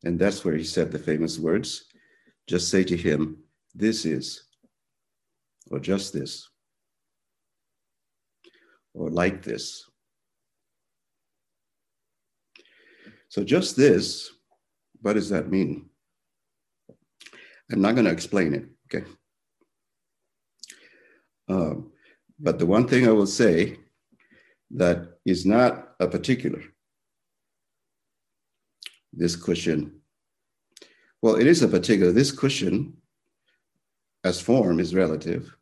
And 0.05 0.19
that's 0.19 0.45
where 0.45 0.55
he 0.55 0.65
said 0.65 0.93
the 0.93 0.99
famous 0.99 1.39
words 1.39 1.87
just 2.47 2.71
say 2.71 2.85
to 2.85 2.97
him, 2.97 3.39
This 3.75 4.05
is, 4.05 4.45
or 5.71 5.81
just 5.81 6.13
this. 6.13 6.49
or 8.93 9.11
like 9.11 9.43
this. 9.43 9.91
So, 13.29 13.43
just 13.43 13.77
this, 13.77 14.31
what 15.01 15.15
does 15.15 15.31
that 15.31 15.51
mean? 15.51 15.91
I'm 17.73 17.81
not 17.81 17.95
going 17.95 18.05
to 18.05 18.13
explain 18.13 18.55
it, 18.55 18.67
okay? 18.87 19.05
Um, 21.49 21.93
but 22.39 22.59
the 22.59 22.67
one 22.67 22.89
thing 22.89 23.07
I 23.07 23.13
will 23.13 23.27
say 23.27 23.79
that 24.73 25.19
is 25.25 25.47
not 25.47 25.95
a 26.01 26.09
particular, 26.09 26.63
this 29.13 29.37
cushion, 29.37 30.01
well, 31.23 31.37
it 31.37 31.47
is 31.47 31.63
a 31.63 31.69
particular, 31.69 32.13
this 32.13 32.33
cushion 32.33 32.97
as 34.25 34.41
form 34.41 34.81
is 34.81 34.95
relative 34.95 35.55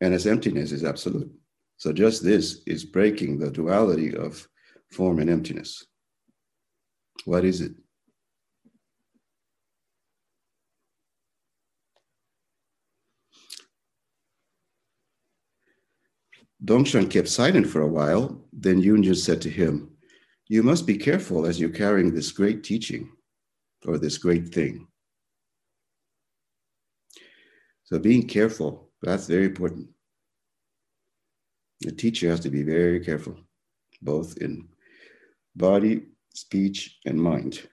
and 0.00 0.14
as 0.14 0.26
emptiness 0.26 0.70
is 0.70 0.84
absolute. 0.84 1.32
So 1.76 1.92
just 1.92 2.22
this 2.22 2.62
is 2.66 2.84
breaking 2.84 3.38
the 3.38 3.50
duality 3.50 4.14
of 4.14 4.46
form 4.90 5.18
and 5.18 5.28
emptiness. 5.28 5.84
What 7.24 7.44
is 7.44 7.60
it? 7.60 7.72
Dongshan 16.64 17.10
kept 17.10 17.28
silent 17.28 17.66
for 17.66 17.82
a 17.82 17.88
while. 17.88 18.40
Then 18.52 18.80
Yunyan 18.80 19.16
said 19.16 19.42
to 19.42 19.50
him, 19.50 19.96
You 20.48 20.62
must 20.62 20.86
be 20.86 20.96
careful 20.96 21.46
as 21.46 21.60
you're 21.60 21.68
carrying 21.68 22.14
this 22.14 22.32
great 22.32 22.64
teaching 22.64 23.10
or 23.86 23.98
this 23.98 24.16
great 24.16 24.48
thing. 24.48 24.86
So 27.84 27.98
being 27.98 28.26
careful, 28.26 28.90
that's 29.02 29.26
very 29.26 29.44
important. 29.44 29.88
The 31.80 31.92
teacher 31.92 32.30
has 32.30 32.40
to 32.40 32.50
be 32.50 32.62
very 32.62 33.00
careful, 33.00 33.36
both 34.00 34.38
in 34.38 34.68
body, 35.54 36.06
speech, 36.32 36.98
and 37.04 37.20
mind, 37.20 37.68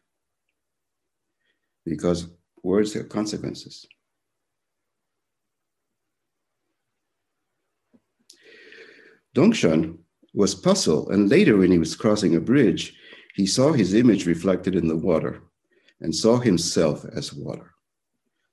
because 1.85 2.27
words 2.61 2.93
have 2.93 3.07
consequences. 3.07 3.85
Dongshan 9.35 9.97
was 10.33 10.55
puzzled, 10.55 11.11
and 11.11 11.29
later, 11.29 11.57
when 11.57 11.71
he 11.71 11.79
was 11.79 11.95
crossing 11.95 12.35
a 12.35 12.39
bridge, 12.39 12.95
he 13.35 13.45
saw 13.45 13.71
his 13.71 13.93
image 13.93 14.25
reflected 14.25 14.75
in 14.75 14.87
the 14.87 14.95
water 14.95 15.41
and 16.01 16.13
saw 16.13 16.37
himself 16.37 17.05
as 17.15 17.33
water. 17.33 17.71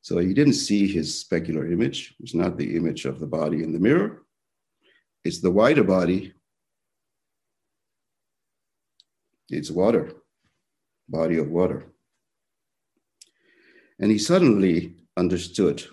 So 0.02 0.18
he 0.18 0.34
didn't 0.34 0.54
see 0.54 0.86
his 0.86 1.24
specular 1.24 1.70
image. 1.70 2.14
It's 2.20 2.34
not 2.34 2.56
the 2.56 2.76
image 2.76 3.04
of 3.04 3.18
the 3.18 3.26
body 3.26 3.62
in 3.62 3.72
the 3.72 3.80
mirror, 3.80 4.22
it's 5.24 5.40
the 5.40 5.50
wider 5.50 5.84
body. 5.84 6.32
It's 9.50 9.70
water, 9.70 10.12
body 11.08 11.38
of 11.38 11.48
water. 11.48 11.92
And 13.98 14.10
he 14.10 14.18
suddenly 14.18 14.94
understood 15.16 15.84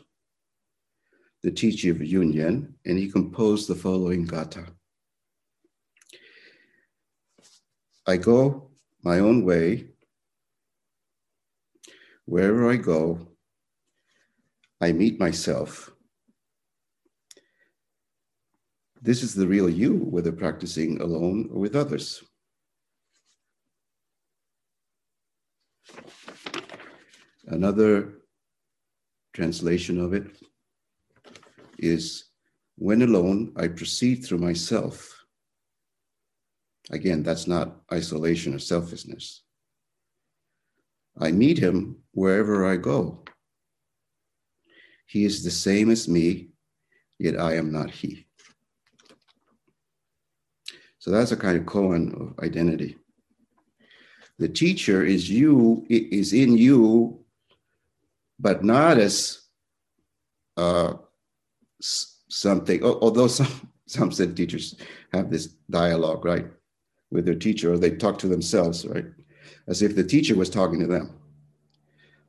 the 1.41 1.51
teaching 1.51 1.91
of 1.91 1.97
Yunyan, 1.97 2.73
and 2.85 2.97
he 2.97 3.09
composed 3.09 3.67
the 3.67 3.75
following 3.75 4.25
gatha. 4.25 4.74
I 8.07 8.17
go 8.17 8.69
my 9.03 9.19
own 9.19 9.43
way. 9.43 9.87
Wherever 12.25 12.69
I 12.69 12.75
go, 12.75 13.27
I 14.81 14.91
meet 14.91 15.19
myself. 15.19 15.91
This 19.01 19.21
is 19.21 19.35
the 19.35 19.47
real 19.47 19.69
you, 19.69 19.93
whether 19.97 20.31
practicing 20.31 21.01
alone 21.01 21.49
or 21.51 21.59
with 21.59 21.75
others. 21.75 22.23
Another 27.47 28.21
translation 29.33 29.99
of 29.99 30.13
it 30.13 30.25
is 31.77 32.25
when 32.77 33.03
alone, 33.03 33.53
I 33.55 33.67
proceed 33.67 34.25
through 34.25 34.39
myself. 34.39 35.24
Again, 36.91 37.23
that's 37.23 37.47
not 37.47 37.81
isolation 37.91 38.53
or 38.53 38.59
selfishness. 38.59 39.41
I 41.19 41.31
meet 41.31 41.57
him 41.57 41.97
wherever 42.11 42.65
I 42.65 42.77
go. 42.77 43.23
He 45.07 45.25
is 45.25 45.43
the 45.43 45.51
same 45.51 45.89
as 45.89 46.07
me, 46.07 46.49
yet 47.19 47.39
I 47.39 47.55
am 47.55 47.71
not 47.71 47.89
he. 47.89 48.27
So 50.99 51.11
that's 51.11 51.31
a 51.31 51.37
kind 51.37 51.57
of 51.57 51.65
koan 51.65 52.13
of 52.19 52.43
identity. 52.43 52.97
The 54.37 54.49
teacher 54.49 55.03
is 55.03 55.29
you, 55.29 55.85
is 55.89 56.33
in 56.33 56.57
you, 56.57 57.23
but 58.39 58.63
not 58.63 58.97
as 58.97 59.41
uh, 60.57 60.93
something, 61.79 62.83
although 62.83 63.27
some, 63.27 63.71
some 63.87 64.11
Zen 64.11 64.35
teachers 64.35 64.75
have 65.13 65.29
this 65.29 65.47
dialogue, 65.69 66.25
right, 66.25 66.47
with 67.15 67.25
their 67.25 67.33
teacher, 67.33 67.73
or 67.73 67.77
they 67.77 67.91
talk 67.91 68.19
to 68.19 68.27
themselves, 68.27 68.85
right, 68.85 69.05
as 69.67 69.81
if 69.81 69.95
the 69.95 70.03
teacher 70.03 70.35
was 70.35 70.49
talking 70.49 70.79
to 70.81 70.87
them. 70.87 71.17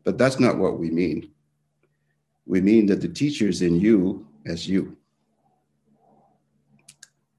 But 0.04 0.16
that's 0.16 0.38
not 0.38 0.56
what 0.56 0.78
we 0.78 0.90
mean. 0.90 1.32
We 2.46 2.60
mean 2.60 2.86
that 2.86 3.00
the 3.00 3.08
teacher 3.08 3.48
is 3.48 3.60
in 3.60 3.80
you 3.80 4.26
as 4.46 4.68
you. 4.68 4.96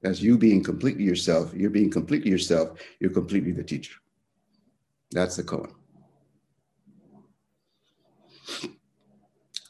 As 0.04 0.22
you 0.22 0.36
being 0.38 0.62
completely 0.62 1.04
yourself, 1.04 1.52
you're 1.54 1.70
being 1.70 1.90
completely 1.90 2.30
yourself, 2.30 2.78
you're 3.00 3.10
completely 3.10 3.52
the 3.52 3.64
teacher. 3.64 3.94
That's 5.10 5.36
the 5.36 5.42
koan. 5.42 5.72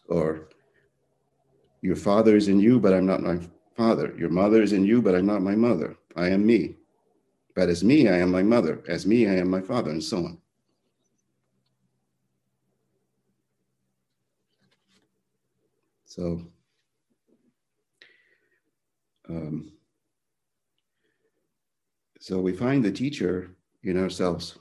Or 0.09 0.49
your 1.81 1.97
father 1.97 2.37
is 2.37 2.49
in 2.49 2.59
you, 2.59 2.81
but 2.81 2.93
I'm 2.93 3.07
not 3.07 3.23
my 3.23 3.39
father. 3.77 4.13
Your 4.19 4.31
mother 4.31 4.63
is 4.63 4.73
in 4.73 4.85
you, 4.85 5.01
but 5.01 5.15
I'm 5.15 5.27
not 5.27 5.43
my 5.43 5.55
mother. 5.55 5.97
I 6.17 6.31
am 6.31 6.45
me. 6.45 6.78
But 7.59 7.71
as 7.71 7.83
me, 7.83 8.07
I 8.07 8.19
am 8.19 8.31
my 8.31 8.45
mother. 8.45 8.85
As 8.87 9.05
me, 9.05 9.27
I 9.27 9.35
am 9.35 9.51
my 9.51 9.61
father, 9.61 9.91
and 9.91 10.01
so 10.01 10.19
on. 10.19 10.39
So, 16.05 16.47
um, 19.29 19.73
so 22.21 22.39
we 22.39 22.53
find 22.53 22.85
the 22.85 22.93
teacher 22.93 23.51
in 23.83 23.99
ourselves. 23.99 24.57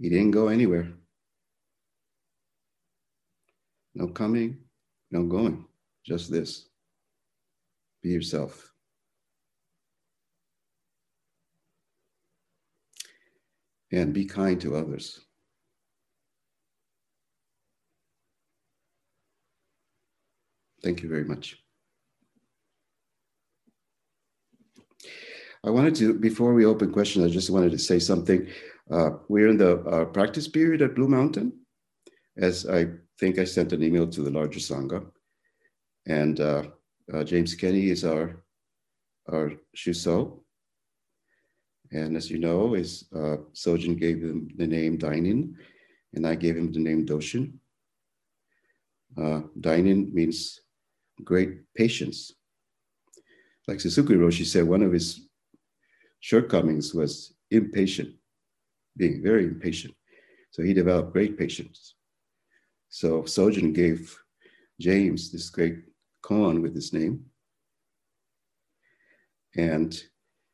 He 0.00 0.08
didn't 0.08 0.30
go 0.30 0.46
anywhere. 0.46 0.92
No 3.96 4.06
coming, 4.06 4.58
no 5.10 5.24
going, 5.24 5.64
just 6.04 6.30
this. 6.30 6.68
Be 8.02 8.10
yourself. 8.10 8.72
And 13.92 14.12
be 14.12 14.24
kind 14.24 14.60
to 14.60 14.76
others. 14.76 15.26
Thank 20.82 21.02
you 21.02 21.08
very 21.08 21.24
much. 21.24 21.56
I 25.64 25.70
wanted 25.70 25.96
to, 25.96 26.14
before 26.14 26.54
we 26.54 26.64
open 26.64 26.92
questions, 26.92 27.24
I 27.24 27.28
just 27.28 27.50
wanted 27.50 27.72
to 27.72 27.78
say 27.78 27.98
something. 27.98 28.46
Uh, 28.88 29.10
we're 29.28 29.48
in 29.48 29.56
the 29.56 29.80
uh, 29.80 30.04
practice 30.04 30.46
period 30.46 30.80
at 30.80 30.94
Blue 30.94 31.08
Mountain, 31.08 31.52
as 32.36 32.68
I 32.68 32.86
think 33.18 33.38
I 33.38 33.44
sent 33.44 33.72
an 33.72 33.82
email 33.82 34.06
to 34.06 34.22
the 34.22 34.30
larger 34.30 34.60
Sangha. 34.60 35.04
And 36.06 36.38
uh, 36.38 36.62
uh, 37.12 37.24
James 37.24 37.54
Kenny 37.54 37.90
is 37.90 38.04
our, 38.04 38.42
our 39.28 39.52
Shuso. 39.76 40.40
And 41.92 42.16
as 42.16 42.30
you 42.30 42.38
know, 42.38 42.74
is 42.74 43.04
uh, 43.14 43.36
Sojun 43.54 43.98
gave 43.98 44.22
him 44.22 44.48
the 44.56 44.66
name 44.66 44.98
Dainin, 44.98 45.54
and 46.14 46.26
I 46.26 46.34
gave 46.34 46.56
him 46.56 46.72
the 46.72 46.80
name 46.80 47.06
Doshin. 47.06 47.52
Uh, 49.16 49.42
Dainin 49.60 50.12
means 50.12 50.60
great 51.24 51.72
patience. 51.74 52.32
Like 53.68 53.80
Suzuki 53.80 54.14
Roshi 54.14 54.44
said, 54.44 54.64
one 54.66 54.82
of 54.82 54.92
his 54.92 55.28
shortcomings 56.20 56.92
was 56.92 57.34
impatient, 57.50 58.14
being 58.96 59.22
very 59.22 59.44
impatient. 59.44 59.94
So 60.50 60.62
he 60.62 60.74
developed 60.74 61.12
great 61.12 61.38
patience. 61.38 61.94
So 62.88 63.22
Sojun 63.22 63.74
gave 63.74 64.16
James 64.80 65.30
this 65.30 65.50
great 65.50 65.78
koan 66.26 66.62
with 66.62 66.74
his 66.74 66.92
name. 66.92 67.24
And, 69.56 69.98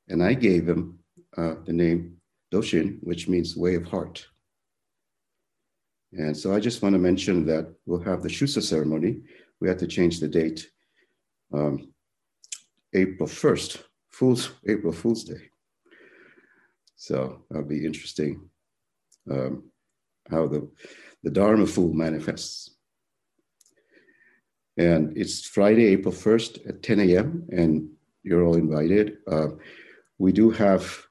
and 0.09 0.23
I 0.23 0.35
gave 0.35 0.69
him 0.69 0.99
uh, 1.37 1.55
the 1.65 1.73
name 1.73 2.19
Doshin, 2.53 2.99
which 3.03 3.29
means 3.29 3.57
way 3.57 3.75
of 3.75 3.85
heart. 3.85 4.27
And 6.13 6.37
so 6.37 6.55
I 6.55 6.61
just 6.61 6.83
want 6.83 6.95
to 6.95 6.99
mention 6.99 7.47
that 7.47 7.73
we'll 7.87 8.03
have 8.03 8.23
the 8.23 8.29
Shuso 8.29 8.63
ceremony 8.63 9.23
we 9.61 9.69
had 9.69 9.79
to 9.79 9.87
change 9.87 10.19
the 10.19 10.29
date. 10.29 10.69
Um, 11.55 11.93
April 12.93 13.29
1st, 13.29 13.83
Fool's, 14.11 14.51
April 14.67 14.93
Fool's 14.93 15.25
Day. 15.25 15.49
So 16.97 17.45
that'll 17.49 17.69
be 17.69 17.87
interesting 17.87 18.49
um, 19.31 19.71
how 20.29 20.49
the, 20.49 20.69
the 21.23 21.31
Dharma 21.31 21.67
Fool 21.67 21.95
manifests. 21.95 22.77
And 24.77 25.17
it's 25.17 25.47
Friday, 25.47 25.87
April 25.87 26.15
1st 26.15 26.69
at 26.69 26.83
10 26.83 27.01
a.m., 27.01 27.47
and 27.53 27.89
you're 28.23 28.45
all 28.45 28.57
invited. 28.57 29.19
Uh, 29.27 29.49
we 30.19 30.33
do 30.33 30.51
have, 30.51 31.07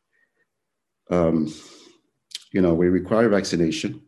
um, 1.11 1.53
you 2.51 2.61
know, 2.61 2.73
we 2.73 2.87
require 2.87 3.29
vaccination 3.29 4.01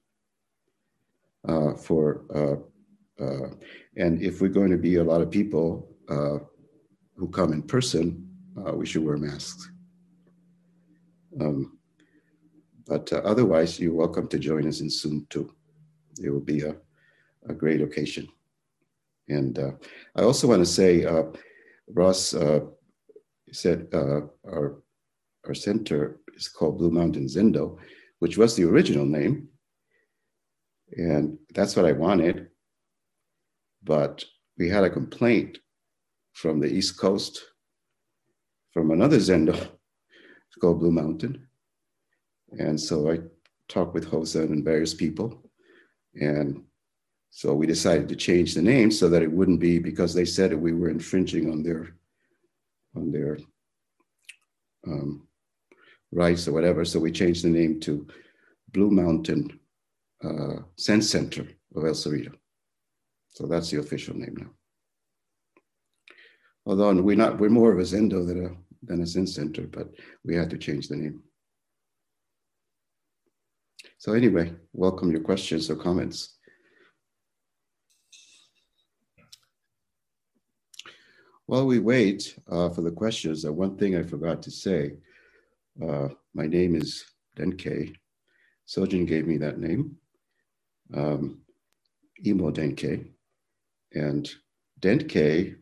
uh, 1.47 1.73
for, 1.73 2.23
uh, 2.33 3.23
uh 3.23 3.49
and 3.95 4.21
if 4.21 4.41
we're 4.41 4.47
going 4.47 4.71
to 4.71 4.77
be 4.77 4.95
a 4.95 5.03
lot 5.03 5.21
of 5.21 5.29
people 5.29 5.87
uh, 6.09 6.39
who 7.15 7.27
come 7.27 7.53
in 7.53 7.61
person, 7.61 8.27
uh, 8.57 8.73
we 8.73 8.85
should 8.85 9.03
wear 9.03 9.17
masks. 9.17 9.69
Um, 11.39 11.77
but 12.87 13.11
otherwise, 13.13 13.79
you're 13.79 13.93
welcome 13.93 14.27
to 14.29 14.39
join 14.39 14.67
us 14.67 14.81
in 14.81 14.89
Zoom 14.89 15.27
too. 15.29 15.53
It 16.21 16.29
will 16.29 16.39
be 16.39 16.61
a, 16.61 16.75
a 17.47 17.53
great 17.53 17.81
occasion. 17.81 18.27
And 19.29 19.57
uh, 19.57 19.71
I 20.15 20.23
also 20.23 20.47
want 20.47 20.61
to 20.61 20.65
say, 20.65 21.05
uh, 21.05 21.23
Ross 21.87 22.33
uh, 22.33 22.61
said 23.51 23.87
uh, 23.93 24.21
our, 24.45 24.81
our 25.45 25.53
center 25.53 26.19
is 26.35 26.47
called 26.47 26.77
Blue 26.77 26.91
Mountain 26.91 27.27
Zendo, 27.27 27.77
which 28.19 28.37
was 28.37 28.55
the 28.55 28.63
original 28.63 29.05
name. 29.05 29.47
And 30.95 31.37
that's 31.53 31.75
what 31.75 31.85
I 31.85 31.93
wanted. 31.93 32.47
But 33.83 34.23
we 34.57 34.69
had 34.69 34.83
a 34.83 34.89
complaint 34.89 35.57
from 36.33 36.59
the 36.59 36.67
East 36.67 36.99
Coast 36.99 37.43
from 38.71 38.91
another 38.91 39.17
Zendo. 39.17 39.55
It's 39.55 40.55
called 40.61 40.79
Blue 40.79 40.91
Mountain. 40.91 41.47
And 42.51 42.79
so 42.79 43.11
I 43.11 43.19
talked 43.67 43.93
with 43.93 44.09
Hozan 44.09 44.51
and 44.51 44.63
various 44.63 44.93
people. 44.93 45.43
And 46.15 46.63
so 47.35 47.51
we 47.55 47.65
decided 47.65 48.07
to 48.07 48.15
change 48.15 48.53
the 48.53 48.61
name 48.61 48.91
so 48.91 49.09
that 49.09 49.23
it 49.23 49.31
wouldn't 49.31 49.59
be 49.59 49.79
because 49.79 50.13
they 50.13 50.23
said 50.23 50.51
that 50.51 50.57
we 50.57 50.71
were 50.71 50.89
infringing 50.89 51.51
on 51.51 51.63
their 51.63 51.95
on 52.95 53.11
their 53.11 53.39
um, 54.85 55.27
rights 56.11 56.47
or 56.47 56.51
whatever. 56.51 56.85
So 56.85 56.99
we 56.99 57.11
changed 57.11 57.43
the 57.43 57.49
name 57.49 57.79
to 57.81 58.05
Blue 58.71 58.91
Mountain 58.91 59.59
uh, 60.23 60.57
Zen 60.79 61.01
Center 61.01 61.47
of 61.75 61.83
El 61.83 61.93
Cerrito. 61.93 62.33
So 63.31 63.47
that's 63.47 63.71
the 63.71 63.79
official 63.79 64.15
name 64.15 64.35
now. 64.37 64.51
Although 66.67 67.01
we're 67.01 67.15
not, 67.15 67.39
we're 67.39 67.49
more 67.49 67.73
of 67.73 67.79
a 67.79 67.81
Zendo 67.81 68.27
than 68.27 68.45
a 68.45 68.49
than 68.83 69.01
a 69.01 69.07
Zen 69.07 69.25
Center, 69.25 69.63
but 69.63 69.89
we 70.23 70.35
had 70.35 70.51
to 70.51 70.57
change 70.59 70.87
the 70.87 70.97
name. 70.97 71.23
So 73.97 74.13
anyway, 74.13 74.53
welcome 74.71 75.09
your 75.09 75.21
questions 75.21 75.71
or 75.71 75.75
comments. 75.75 76.37
While 81.45 81.65
we 81.65 81.79
wait 81.79 82.37
uh, 82.49 82.69
for 82.69 82.81
the 82.81 82.91
questions, 82.91 83.45
uh, 83.45 83.51
one 83.51 83.77
thing 83.77 83.97
I 83.97 84.03
forgot 84.03 84.41
to 84.43 84.51
say, 84.51 84.93
uh, 85.85 86.07
my 86.33 86.47
name 86.47 86.75
is 86.75 87.03
Denke. 87.37 87.95
Sojun 88.67 89.05
gave 89.05 89.27
me 89.27 89.37
that 89.37 89.59
name, 89.59 89.97
um, 90.93 91.41
Imo 92.25 92.49
Denke. 92.51 93.09
And 93.93 94.29
Denke 94.79 95.55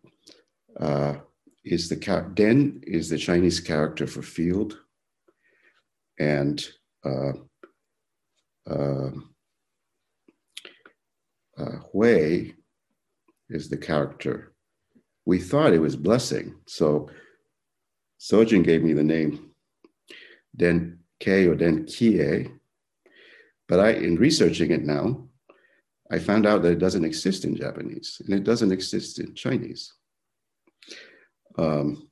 uh, 0.80 1.16
is 1.66 1.90
the, 1.90 2.32
Den 2.36 2.82
is 2.84 3.10
the 3.10 3.18
Chinese 3.18 3.60
character 3.60 4.06
for 4.06 4.22
field. 4.22 4.78
And 6.20 6.64
uh, 7.04 7.34
uh, 8.70 9.10
uh, 11.58 11.78
Hui 11.92 12.54
is 13.50 13.68
the 13.68 13.78
character 13.78 14.51
we 15.26 15.40
thought 15.40 15.74
it 15.74 15.82
was 15.82 15.96
blessing. 15.96 16.56
So 16.66 17.10
Sojun 18.20 18.64
gave 18.64 18.84
me 18.84 18.94
the 18.94 19.04
name 19.04 19.52
Den 20.56 21.00
K 21.20 21.48
or 21.48 21.56
Den 21.56 21.86
Kie. 21.86 22.52
But 23.68 23.80
I, 23.80 23.92
in 23.92 24.18
researching 24.18 24.72
it 24.72 24.84
now, 24.84 25.28
I 26.12 26.20
found 26.20 26.46
out 26.46 26.62
that 26.62 26.74
it 26.74 26.80
doesn't 26.80 27.06
exist 27.06 27.46
in 27.46 27.56
Japanese 27.56 28.22
and 28.26 28.34
it 28.34 28.44
doesn't 28.44 28.72
exist 28.72 29.20
in 29.20 29.34
Chinese. 29.34 29.94
Um, 31.58 32.10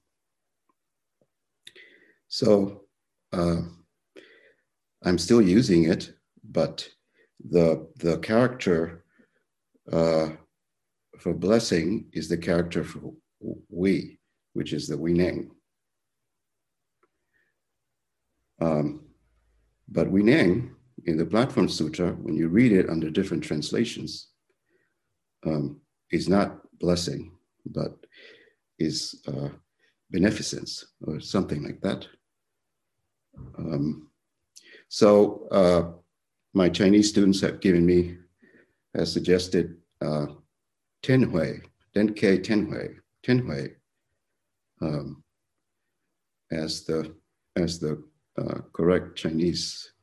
so 2.30 2.84
uh, 3.34 3.62
I'm 5.03 5.18
still 5.18 5.41
using 5.41 5.84
it, 5.86 6.14
but 6.43 6.88
the 7.49 7.88
the 7.97 8.18
character 8.20 9.03
uh, 9.91 10.30
for 11.20 11.34
blessing 11.34 12.05
is 12.13 12.30
the 12.30 12.38
character 12.38 12.84
for 12.84 13.13
we, 13.70 14.20
which 14.53 14.74
is 14.74 14.88
the 14.88 14.95
Huineng. 14.95 15.49
Um, 18.61 19.05
but 19.88 20.07
Huineng, 20.07 20.72
in 21.05 21.17
the 21.17 21.26
Platform 21.26 21.70
Sutra, 21.70 22.11
when 22.11 22.36
you 22.36 22.47
read 22.47 22.72
it 22.72 22.89
under 22.89 23.09
different 23.09 23.43
translations, 23.43 24.30
um, 25.45 25.80
is 26.11 26.28
not 26.28 26.59
blessing, 26.80 27.32
but 27.65 27.97
is 28.78 29.22
uh, 29.28 29.49
beneficence 30.09 30.86
or 31.01 31.20
something 31.20 31.63
like 31.63 31.82
that. 31.82 32.07
Um, 33.57 34.09
so 34.89 35.47
uh, 35.51 35.91
my 36.53 36.70
Chinese 36.70 37.09
students 37.09 37.41
have 37.41 37.61
given 37.61 37.86
me, 37.86 38.17
has 38.95 39.13
suggested 39.13 39.78
uh, 40.01 40.28
Tenhui, 41.04 41.62
Denke 41.95 42.43
Tenhui, 42.43 42.95
Tenhui, 43.26 43.76
um, 44.82 45.24
as 46.52 46.84
the 46.86 47.16
as 47.56 47.80
the 47.80 48.04
uh, 48.38 48.60
correct 48.74 49.18
Chinese 49.18 49.93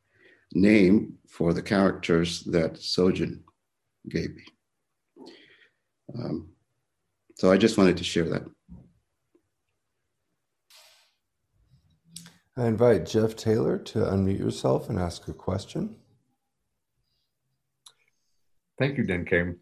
name 0.53 1.15
for 1.29 1.53
the 1.53 1.63
characters 1.63 2.43
that 2.45 2.75
Sojun 2.75 3.43
gave 4.09 4.35
me. 4.35 4.45
Um, 6.15 6.51
so 7.37 7.51
I 7.51 7.57
just 7.57 7.79
wanted 7.79 7.97
to 7.97 8.05
share 8.05 8.29
that. 8.29 8.45
I 12.57 12.67
invite 12.67 13.05
Jeff 13.05 13.37
Taylor 13.37 13.77
to 13.79 13.99
unmute 13.99 14.39
yourself 14.39 14.89
and 14.89 14.99
ask 14.99 15.29
a 15.29 15.35
question. 15.35 15.97
Thank 18.79 18.97
you, 18.97 19.05
Denke. 19.05 19.57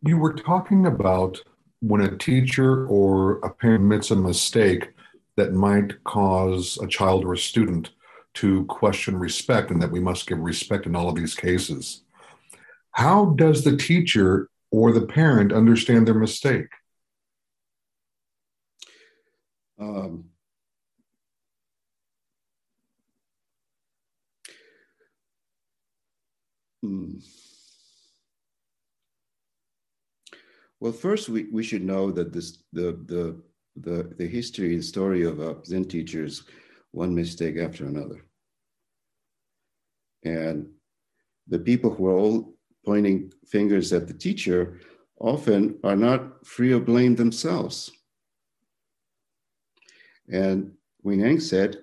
You 0.00 0.18
were 0.18 0.32
talking 0.32 0.86
about 0.86 1.42
when 1.80 2.00
a 2.00 2.16
teacher 2.16 2.86
or 2.86 3.38
a 3.40 3.50
parent 3.50 3.84
makes 3.84 4.10
a 4.10 4.16
mistake 4.16 4.90
that 5.36 5.52
might 5.52 6.02
cause 6.04 6.78
a 6.82 6.86
child 6.86 7.24
or 7.24 7.34
a 7.34 7.38
student 7.38 7.90
to 8.34 8.64
question 8.66 9.18
respect 9.18 9.70
and 9.70 9.82
that 9.82 9.90
we 9.90 10.00
must 10.00 10.26
give 10.26 10.38
respect 10.38 10.86
in 10.86 10.96
all 10.96 11.08
of 11.08 11.16
these 11.16 11.34
cases. 11.34 12.02
How 12.92 13.26
does 13.36 13.64
the 13.64 13.76
teacher 13.76 14.48
or 14.70 14.92
the 14.92 15.06
parent 15.06 15.52
understand 15.52 16.06
their 16.06 16.14
mistake? 16.14 16.68
Um, 19.78 20.26
hmm. 26.82 27.18
Well, 30.82 30.90
first 30.92 31.28
we, 31.28 31.44
we 31.44 31.62
should 31.62 31.84
know 31.84 32.10
that 32.10 32.32
this 32.32 32.64
the 32.72 32.98
the 33.06 33.40
the 33.76 34.12
the 34.18 34.26
history 34.26 34.74
and 34.74 34.84
story 34.84 35.22
of 35.22 35.38
uh, 35.38 35.54
Zen 35.64 35.84
teachers, 35.84 36.42
one 36.90 37.14
mistake 37.14 37.56
after 37.56 37.86
another, 37.86 38.26
and 40.24 40.66
the 41.46 41.60
people 41.60 41.94
who 41.94 42.08
are 42.08 42.18
all 42.18 42.56
pointing 42.84 43.32
fingers 43.46 43.92
at 43.92 44.08
the 44.08 44.12
teacher 44.12 44.80
often 45.20 45.78
are 45.84 45.94
not 45.94 46.44
free 46.44 46.72
of 46.72 46.84
blame 46.84 47.14
themselves. 47.14 47.92
And 50.32 50.72
Huineng 51.04 51.40
said, 51.40 51.76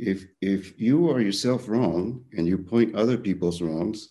if 0.00 0.26
if 0.40 0.80
you 0.80 1.12
are 1.12 1.20
yourself 1.20 1.68
wrong 1.68 2.24
and 2.36 2.48
you 2.48 2.58
point 2.58 2.96
other 2.96 3.18
people's 3.18 3.62
wrongs, 3.62 4.10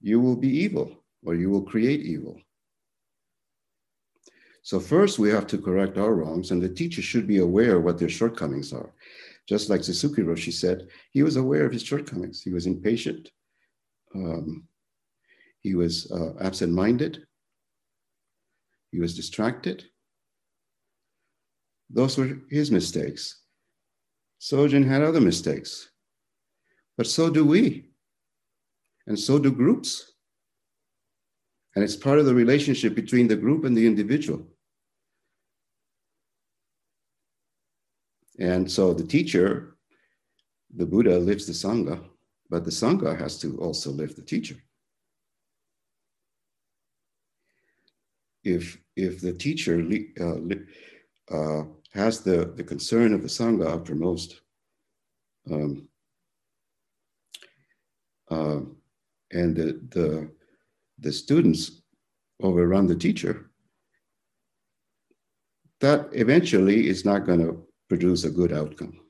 you 0.00 0.20
will 0.20 0.36
be 0.36 0.56
evil 0.64 1.02
or 1.24 1.34
you 1.34 1.50
will 1.50 1.62
create 1.72 2.02
evil. 2.02 2.40
So 4.66 4.80
first 4.80 5.20
we 5.20 5.28
have 5.28 5.46
to 5.46 5.58
correct 5.58 5.96
our 5.96 6.12
wrongs, 6.12 6.50
and 6.50 6.60
the 6.60 6.68
teacher 6.68 7.00
should 7.00 7.28
be 7.28 7.38
aware 7.38 7.78
what 7.78 7.98
their 7.98 8.08
shortcomings 8.08 8.72
are. 8.72 8.92
Just 9.48 9.70
like 9.70 9.84
Suzuki 9.84 10.22
Roshi 10.22 10.52
said, 10.52 10.88
he 11.12 11.22
was 11.22 11.36
aware 11.36 11.64
of 11.64 11.72
his 11.72 11.84
shortcomings. 11.84 12.42
He 12.42 12.50
was 12.50 12.66
impatient. 12.66 13.30
Um, 14.12 14.66
he 15.60 15.76
was 15.76 16.10
uh, 16.10 16.32
absent-minded. 16.40 17.24
He 18.90 18.98
was 18.98 19.14
distracted. 19.14 19.84
Those 21.88 22.18
were 22.18 22.36
his 22.50 22.72
mistakes. 22.72 23.42
Sojun 24.40 24.84
had 24.84 25.00
other 25.00 25.20
mistakes. 25.20 25.90
But 26.96 27.06
so 27.06 27.30
do 27.30 27.44
we. 27.46 27.90
And 29.06 29.16
so 29.16 29.38
do 29.38 29.52
groups. 29.52 30.14
And 31.76 31.84
it's 31.84 31.94
part 31.94 32.18
of 32.18 32.26
the 32.26 32.34
relationship 32.34 32.96
between 32.96 33.28
the 33.28 33.36
group 33.36 33.64
and 33.64 33.76
the 33.76 33.86
individual. 33.86 34.44
And 38.38 38.70
so 38.70 38.92
the 38.92 39.06
teacher, 39.06 39.76
the 40.74 40.86
Buddha, 40.86 41.18
lives 41.18 41.46
the 41.46 41.52
Sangha, 41.52 42.04
but 42.50 42.64
the 42.64 42.70
Sangha 42.70 43.18
has 43.18 43.38
to 43.38 43.56
also 43.58 43.90
live 43.90 44.14
the 44.14 44.22
teacher. 44.22 44.56
If, 48.44 48.78
if 48.94 49.20
the 49.20 49.32
teacher 49.32 49.84
uh, 50.20 51.34
uh, 51.34 51.64
has 51.92 52.20
the, 52.20 52.52
the 52.54 52.62
concern 52.62 53.14
of 53.14 53.22
the 53.22 53.28
Sangha 53.28 53.66
uppermost, 53.66 54.40
um, 55.50 55.88
uh, 58.30 58.60
and 59.32 59.56
the, 59.56 59.80
the, 59.88 60.30
the 60.98 61.12
students 61.12 61.82
overrun 62.42 62.86
the 62.86 62.94
teacher, 62.94 63.50
that 65.80 66.08
eventually 66.12 66.88
is 66.88 67.04
not 67.04 67.26
going 67.26 67.40
to 67.40 67.65
produce 67.88 68.24
a 68.24 68.30
good 68.30 68.52
outcome. 68.52 69.00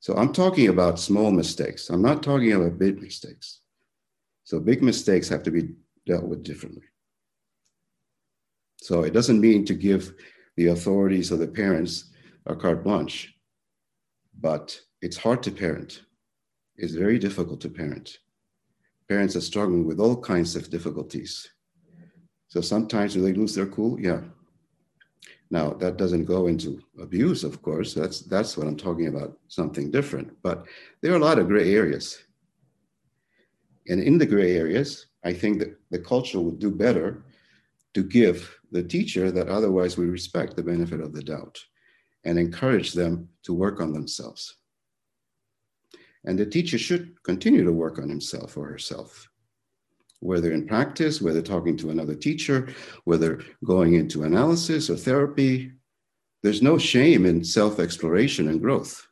So 0.00 0.14
I'm 0.14 0.32
talking 0.32 0.68
about 0.68 0.98
small 0.98 1.30
mistakes. 1.30 1.90
I'm 1.90 2.02
not 2.02 2.22
talking 2.22 2.52
about 2.52 2.78
big 2.78 3.00
mistakes. 3.02 3.60
So 4.44 4.60
big 4.60 4.82
mistakes 4.82 5.28
have 5.28 5.42
to 5.42 5.50
be 5.50 5.74
dealt 6.06 6.24
with 6.24 6.42
differently. 6.42 6.84
So 8.80 9.02
it 9.02 9.12
doesn't 9.12 9.40
mean 9.40 9.64
to 9.66 9.74
give 9.74 10.14
the 10.56 10.68
authorities 10.68 11.32
or 11.32 11.36
the 11.36 11.48
parents 11.48 12.10
a 12.46 12.54
carte 12.54 12.84
blanche, 12.84 13.34
but 14.40 14.80
it's 15.02 15.16
hard 15.16 15.42
to 15.42 15.50
parent. 15.50 16.02
It's 16.76 16.94
very 16.94 17.18
difficult 17.18 17.60
to 17.62 17.68
parent. 17.68 18.18
Parents 19.08 19.36
are 19.36 19.40
struggling 19.40 19.86
with 19.86 20.00
all 20.00 20.20
kinds 20.20 20.54
of 20.54 20.70
difficulties. 20.70 21.48
So 22.46 22.60
sometimes 22.60 23.14
do 23.14 23.20
they 23.20 23.32
lose 23.32 23.54
their 23.54 23.66
cool? 23.66 24.00
Yeah, 24.00 24.20
now, 25.50 25.70
that 25.74 25.96
doesn't 25.96 26.26
go 26.26 26.46
into 26.46 26.82
abuse, 27.00 27.42
of 27.42 27.62
course. 27.62 27.94
That's, 27.94 28.20
that's 28.20 28.56
what 28.56 28.66
I'm 28.66 28.76
talking 28.76 29.06
about, 29.06 29.38
something 29.48 29.90
different. 29.90 30.36
But 30.42 30.66
there 31.00 31.12
are 31.12 31.16
a 31.16 31.24
lot 31.24 31.38
of 31.38 31.48
gray 31.48 31.74
areas. 31.74 32.22
And 33.88 34.02
in 34.02 34.18
the 34.18 34.26
gray 34.26 34.56
areas, 34.56 35.06
I 35.24 35.32
think 35.32 35.58
that 35.60 35.78
the 35.90 36.00
culture 36.00 36.38
would 36.38 36.58
do 36.58 36.70
better 36.70 37.24
to 37.94 38.02
give 38.02 38.58
the 38.70 38.82
teacher 38.82 39.30
that 39.30 39.48
otherwise 39.48 39.96
we 39.96 40.04
respect 40.06 40.54
the 40.54 40.62
benefit 40.62 41.00
of 41.00 41.14
the 41.14 41.22
doubt 41.22 41.58
and 42.24 42.38
encourage 42.38 42.92
them 42.92 43.28
to 43.44 43.54
work 43.54 43.80
on 43.80 43.94
themselves. 43.94 44.56
And 46.26 46.38
the 46.38 46.44
teacher 46.44 46.76
should 46.76 47.22
continue 47.22 47.64
to 47.64 47.72
work 47.72 47.98
on 47.98 48.10
himself 48.10 48.58
or 48.58 48.66
herself 48.68 49.30
whether 50.20 50.52
in 50.52 50.66
practice, 50.66 51.20
whether 51.20 51.42
talking 51.42 51.76
to 51.78 51.90
another 51.90 52.14
teacher, 52.14 52.68
whether 53.04 53.40
going 53.64 53.94
into 53.94 54.24
analysis 54.24 54.90
or 54.90 54.96
therapy. 54.96 55.72
There's 56.42 56.62
no 56.62 56.78
shame 56.78 57.26
in 57.26 57.44
self 57.44 57.78
exploration 57.78 58.48
and 58.48 58.60
growth. 58.60 59.08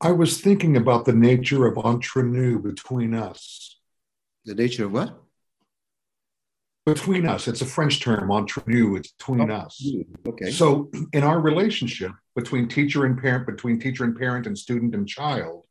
I 0.00 0.12
was 0.12 0.40
thinking 0.40 0.76
about 0.76 1.06
the 1.06 1.14
nature 1.14 1.66
of 1.66 1.78
entre 1.78 2.22
nous 2.22 2.60
between 2.60 3.14
us. 3.14 3.80
The 4.44 4.54
nature 4.54 4.84
of 4.84 4.92
what? 4.92 5.25
Between 6.86 7.26
us. 7.26 7.48
It's 7.48 7.60
a 7.60 7.66
French 7.66 8.00
term, 8.00 8.30
entre 8.30 8.62
nous. 8.66 8.96
It's 8.96 9.10
between 9.12 9.50
oh, 9.50 9.54
us. 9.54 9.84
Okay. 10.26 10.50
So 10.52 10.90
in 11.12 11.24
our 11.24 11.40
relationship 11.40 12.12
between 12.36 12.68
teacher 12.68 13.04
and 13.04 13.20
parent, 13.20 13.46
between 13.46 13.80
teacher 13.80 14.04
and 14.04 14.16
parent, 14.16 14.46
and 14.46 14.56
student 14.56 14.94
and 14.94 15.06
child, 15.06 15.64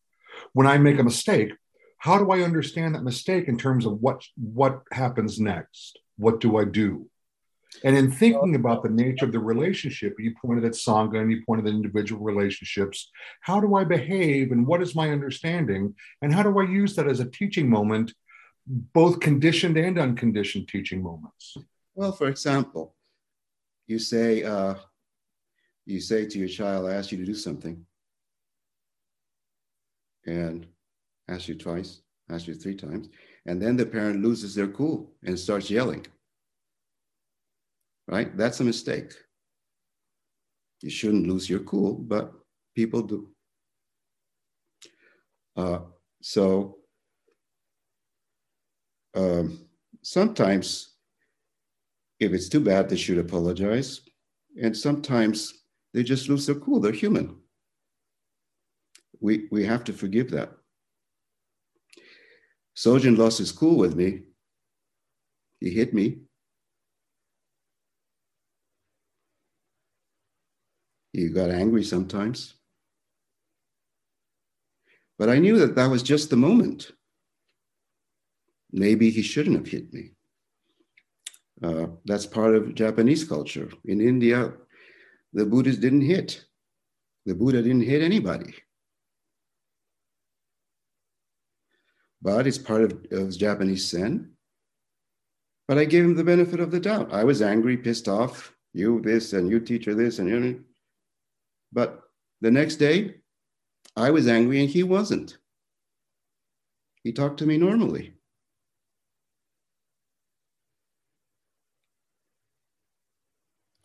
when 0.54 0.68
I 0.68 0.78
make 0.78 1.00
a 1.00 1.04
mistake, 1.04 1.54
how 2.00 2.18
do 2.18 2.30
I 2.32 2.42
understand 2.42 2.94
that 2.94 3.04
mistake 3.04 3.48
in 3.48 3.58
terms 3.58 3.86
of 3.86 4.02
what 4.02 4.22
what 4.36 4.82
happens 4.92 5.40
next? 5.40 5.98
What 6.18 6.42
do 6.42 6.58
I 6.58 6.66
do? 6.66 7.10
And 7.84 7.98
in 7.98 8.12
thinking 8.12 8.56
about 8.56 8.84
the 8.84 8.90
nature 8.90 9.26
of 9.26 9.32
the 9.32 9.40
relationship, 9.40 10.16
you 10.20 10.34
pointed 10.42 10.66
at 10.66 10.74
Sangha 10.74 11.20
and 11.20 11.32
you 11.32 11.44
pointed 11.46 11.68
at 11.68 11.74
individual 11.74 12.24
relationships. 12.24 13.12
How 13.42 13.60
do 13.60 13.76
I 13.76 13.84
behave 13.84 14.52
and 14.52 14.66
what 14.66 14.82
is 14.82 14.96
my 14.96 15.10
understanding? 15.10 15.96
And 16.22 16.34
how 16.34 16.44
do 16.44 16.58
I 16.60 16.64
use 16.64 16.96
that 16.96 17.08
as 17.08 17.20
a 17.20 17.30
teaching 17.30 17.70
moment 17.70 18.14
both 18.68 19.20
conditioned 19.20 19.78
and 19.78 20.00
unconditioned 20.00 20.68
teaching 20.68 21.02
moments? 21.02 21.58
Well, 21.94 22.12
for 22.12 22.28
example, 22.28 22.96
you 23.88 24.00
say 24.00 24.44
uh, 24.44 24.76
you 25.86 26.00
say 26.00 26.26
to 26.26 26.40
your 26.40 26.48
child, 26.48 26.88
"I 26.88 26.94
ask 26.94 27.12
you 27.12 27.18
to 27.20 27.26
do 27.26 27.36
something," 27.36 27.86
and 30.26 30.68
ask 31.28 31.48
you 31.48 31.56
twice, 31.56 32.02
ask 32.30 32.48
you 32.48 32.56
three 32.56 32.76
times, 32.76 33.10
and 33.46 33.62
then 33.62 33.78
the 33.78 33.86
parent 33.86 34.24
loses 34.24 34.56
their 34.56 34.68
cool 34.68 35.14
and 35.24 35.40
starts 35.40 35.70
yelling. 35.70 36.06
Right? 38.08 38.36
That's 38.38 38.60
a 38.60 38.64
mistake. 38.64 39.14
You 40.82 40.90
shouldn't 40.90 41.28
lose 41.28 41.50
your 41.50 41.62
cool, 41.62 41.94
but 41.94 42.34
people 42.76 43.02
do. 43.02 43.30
Uh, 45.56 45.80
so 46.22 46.78
um, 49.16 49.60
sometimes, 50.02 50.96
if 52.20 52.34
it's 52.34 52.50
too 52.50 52.60
bad, 52.60 52.90
they 52.90 52.98
should 52.98 53.18
apologize. 53.18 54.02
And 54.62 54.76
sometimes 54.76 55.66
they 55.94 56.04
just 56.04 56.30
lose 56.30 56.46
their 56.46 56.56
cool. 56.56 56.80
They're 56.80 56.92
human. 56.92 57.38
We, 59.20 59.48
we 59.52 59.66
have 59.66 59.84
to 59.86 59.94
forgive 59.94 60.32
that. 60.32 60.52
Sojun 62.76 63.18
lost 63.18 63.38
his 63.38 63.52
cool 63.52 63.78
with 63.78 63.96
me. 63.96 64.24
He 65.62 65.70
hit 65.70 65.94
me. 65.94 66.20
He 71.14 71.30
got 71.30 71.50
angry 71.50 71.84
sometimes. 71.84 72.56
But 75.18 75.30
I 75.30 75.40
knew 75.40 75.58
that 75.60 75.76
that 75.76 75.90
was 75.90 76.04
just 76.04 76.30
the 76.30 76.36
moment 76.36 76.92
maybe 78.76 79.10
he 79.10 79.22
shouldn't 79.22 79.56
have 79.56 79.68
hit 79.68 79.94
me. 79.94 80.12
Uh, 81.64 81.88
that's 82.04 82.26
part 82.26 82.54
of 82.54 82.76
Japanese 82.76 83.24
culture. 83.24 83.70
In 83.86 84.02
India, 84.02 84.52
the 85.34 85.46
Buddhists 85.46 85.82
didn't 85.82 86.02
hit. 86.02 86.44
The 87.26 87.34
Buddha 87.34 87.62
didn't 87.62 87.84
hit 87.84 88.02
anybody. 88.02 88.54
But 92.22 92.46
it's 92.48 92.58
part 92.58 92.84
of, 92.84 93.06
of 93.12 93.38
Japanese 93.38 93.88
Zen. 93.88 94.32
But 95.68 95.78
I 95.78 95.86
gave 95.86 96.04
him 96.04 96.16
the 96.16 96.24
benefit 96.24 96.60
of 96.60 96.72
the 96.72 96.80
doubt. 96.80 97.14
I 97.14 97.24
was 97.24 97.42
angry, 97.42 97.78
pissed 97.78 98.08
off. 98.08 98.54
You 98.74 99.00
this 99.00 99.32
and 99.32 99.50
you 99.50 99.62
teacher 99.62 99.96
this 99.96 100.20
and 100.20 100.28
you. 100.28 100.66
But 101.72 102.02
the 102.42 102.52
next 102.52 102.76
day, 102.76 103.16
I 103.96 104.12
was 104.12 104.28
angry 104.28 104.60
and 104.60 104.70
he 104.70 104.84
wasn't. 104.84 105.38
He 107.04 107.14
talked 107.14 107.40
to 107.40 107.46
me 107.46 107.58
normally. 107.58 108.15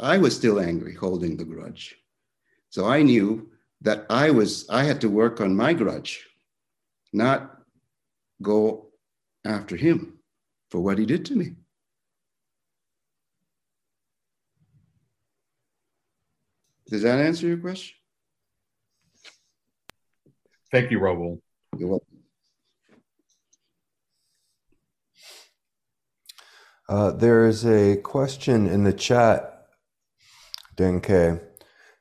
I 0.01 0.17
was 0.19 0.35
still 0.35 0.59
angry, 0.59 0.95
holding 0.95 1.37
the 1.37 1.45
grudge. 1.45 1.95
So 2.71 2.87
I 2.87 3.03
knew 3.03 3.51
that 3.83 4.07
I 4.09 4.31
was 4.31 4.69
I 4.71 4.85
had 4.85 5.01
to 5.03 5.09
work 5.09 5.41
on 5.41 5.55
my 5.55 5.75
grudge, 5.75 6.27
not 7.13 7.59
go 8.43 8.91
after 9.45 9.77
him 9.77 10.19
for 10.71 10.81
what 10.81 10.99
he 10.99 11.07
did 11.07 11.25
to 11.27 11.35
me. 11.35 11.57
Does 16.89 17.03
that 17.03 17.21
answer 17.21 17.47
your 17.47 17.59
question? 17.59 17.97
Thank 20.73 20.91
you, 20.91 20.99
Raul. 20.99 21.41
You're 21.77 21.89
welcome. 21.89 22.07
Uh, 26.89 27.13
there 27.13 27.47
is 27.47 27.65
a 27.65 27.97
question 27.99 28.67
in 28.67 28.83
the 28.83 28.93
chat 28.93 29.50
Denke. 30.81 31.43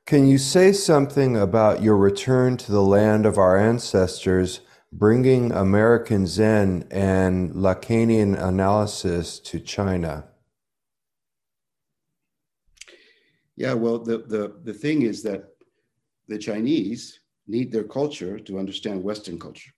Can 0.05 0.25
you 0.25 0.37
say 0.37 0.71
something 0.71 1.35
about 1.35 1.83
your 1.83 1.97
return 1.97 2.55
to 2.57 2.71
the 2.71 2.81
land 2.81 3.25
of 3.25 3.37
our 3.37 3.57
ancestors, 3.57 4.61
bringing 4.93 5.51
American 5.51 6.25
Zen 6.25 6.87
and 6.89 7.51
Lacanian 7.51 8.41
analysis 8.41 9.37
to 9.39 9.59
China? 9.59 10.29
Yeah, 13.57 13.73
well, 13.73 13.99
the, 13.99 14.19
the, 14.19 14.55
the 14.63 14.73
thing 14.73 15.01
is 15.01 15.21
that 15.23 15.43
the 16.29 16.37
Chinese 16.37 17.19
need 17.45 17.71
their 17.71 17.83
culture 17.83 18.39
to 18.39 18.57
understand 18.57 19.03
Western 19.03 19.37
culture. 19.37 19.71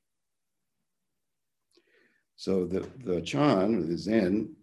So 2.36 2.66
the, 2.66 2.88
the 3.04 3.22
Chan 3.22 3.90
the 3.90 3.98
Zen 3.98 4.56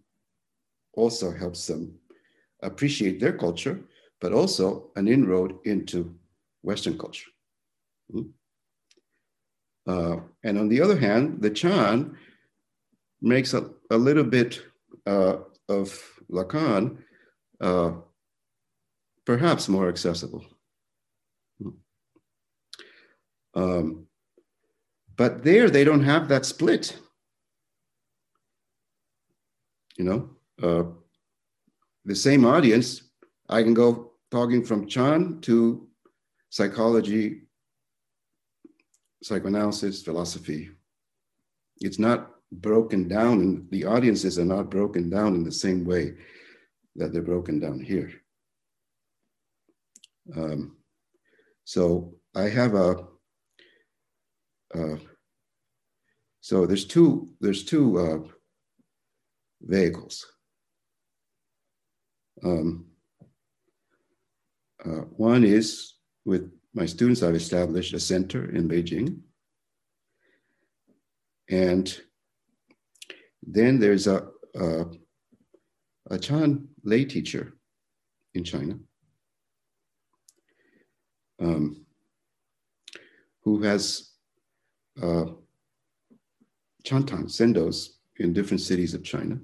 also 0.93 1.31
helps 1.31 1.67
them 1.67 1.99
appreciate 2.61 3.19
their 3.19 3.33
culture, 3.33 3.81
but 4.21 4.33
also 4.33 4.91
an 4.95 5.07
inroad 5.07 5.57
into 5.65 6.15
Western 6.61 6.97
culture. 6.97 7.29
Hmm? 8.11 8.21
Uh, 9.87 10.17
and 10.43 10.57
on 10.57 10.69
the 10.69 10.81
other 10.81 10.97
hand, 10.97 11.41
the 11.41 11.49
Chan 11.49 12.15
makes 13.21 13.53
a, 13.53 13.69
a 13.89 13.97
little 13.97 14.23
bit 14.23 14.61
uh, 15.07 15.37
of 15.67 15.99
Lacan 16.31 16.97
uh, 17.61 17.91
perhaps 19.25 19.67
more 19.67 19.89
accessible. 19.89 20.45
Hmm. 21.61 21.69
Um, 23.55 24.07
but 25.15 25.43
there, 25.43 25.69
they 25.69 25.83
don't 25.83 26.03
have 26.03 26.29
that 26.29 26.45
split. 26.45 26.97
You 29.97 30.05
know, 30.05 30.29
uh, 30.63 30.83
the 32.05 32.15
same 32.15 32.45
audience, 32.45 33.03
I 33.49 33.63
can 33.63 33.73
go 33.73 34.08
talking 34.31 34.63
from 34.63 34.87
Chan 34.87 35.41
to 35.41 35.87
psychology, 36.49 37.41
psychoanalysis, 39.23 40.01
philosophy. 40.03 40.69
It's 41.81 41.99
not 41.99 42.31
broken 42.51 43.07
down, 43.07 43.39
and 43.41 43.69
the 43.71 43.85
audiences 43.85 44.39
are 44.39 44.45
not 44.45 44.69
broken 44.69 45.09
down 45.09 45.35
in 45.35 45.43
the 45.43 45.51
same 45.51 45.85
way 45.85 46.15
that 46.95 47.13
they're 47.13 47.21
broken 47.21 47.59
down 47.59 47.79
here. 47.79 48.11
Um, 50.35 50.77
so 51.63 52.13
I 52.35 52.49
have 52.49 52.75
a, 52.75 53.05
uh, 54.75 54.97
so 56.41 56.65
there's 56.65 56.85
two, 56.85 57.29
there's 57.39 57.63
two 57.63 57.97
uh, 57.97 58.19
vehicles. 59.61 60.25
Um, 62.43 62.88
uh, 64.85 65.03
one 65.17 65.43
is 65.43 65.95
with 66.25 66.51
my 66.73 66.85
students, 66.85 67.23
I've 67.23 67.35
established 67.35 67.93
a 67.93 67.99
center 67.99 68.55
in 68.55 68.69
Beijing. 68.69 69.21
And 71.49 71.99
then 73.41 73.79
there's 73.79 74.07
a, 74.07 74.27
a, 74.55 74.85
a 76.11 76.19
Chan 76.19 76.67
lay 76.83 77.05
teacher 77.05 77.53
in 78.35 78.43
China 78.43 78.77
um, 81.41 81.85
who 83.43 83.63
has 83.63 84.11
uh, 85.01 85.25
Chantang, 86.85 87.25
zendos 87.25 87.89
in 88.17 88.33
different 88.33 88.61
cities 88.61 88.93
of 88.93 89.03
China. 89.03 89.39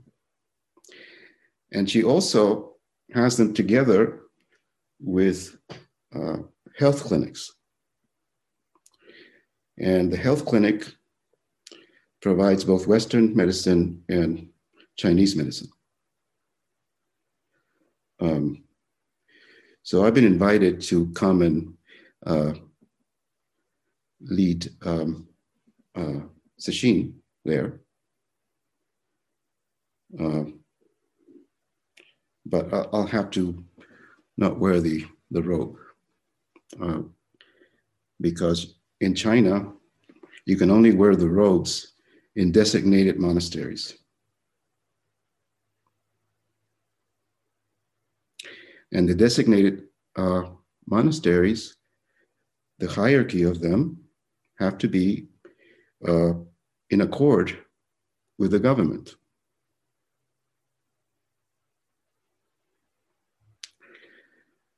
And 1.71 1.89
she 1.89 2.03
also 2.03 2.75
has 3.13 3.37
them 3.37 3.53
together 3.53 4.24
with 4.99 5.57
uh, 6.15 6.37
health 6.77 7.03
clinics. 7.03 7.51
And 9.77 10.11
the 10.11 10.17
health 10.17 10.45
clinic 10.45 10.85
provides 12.21 12.63
both 12.63 12.87
Western 12.87 13.35
medicine 13.35 14.01
and 14.09 14.49
Chinese 14.95 15.35
medicine. 15.35 15.69
Um, 18.19 18.63
so 19.83 20.03
I've 20.03 20.13
been 20.13 20.25
invited 20.25 20.81
to 20.83 21.11
come 21.11 21.41
and 21.41 21.73
uh, 22.25 22.53
lead 24.21 24.67
um, 24.83 25.27
uh, 25.95 26.21
Sesshin 26.59 27.13
there. 27.43 27.81
Uh, 30.19 30.45
but 32.45 32.73
I'll 32.73 33.07
have 33.07 33.29
to 33.31 33.63
not 34.37 34.59
wear 34.59 34.79
the, 34.79 35.05
robe 35.31 35.75
uh, 36.81 37.01
because 38.21 38.75
in 39.01 39.13
China, 39.13 39.73
you 40.45 40.55
can 40.55 40.71
only 40.71 40.93
wear 40.93 41.15
the 41.15 41.27
robes 41.27 41.93
in 42.35 42.51
designated 42.51 43.19
monasteries. 43.19 43.97
And 48.93 49.09
the 49.09 49.15
designated 49.15 49.83
uh, 50.15 50.43
monasteries, 50.87 51.75
the 52.79 52.87
hierarchy 52.87 53.43
of 53.43 53.59
them 53.59 53.97
have 54.59 54.77
to 54.77 54.87
be 54.87 55.27
uh, 56.07 56.33
in 56.89 57.01
accord 57.01 57.57
with 58.37 58.51
the 58.51 58.59
government. 58.59 59.15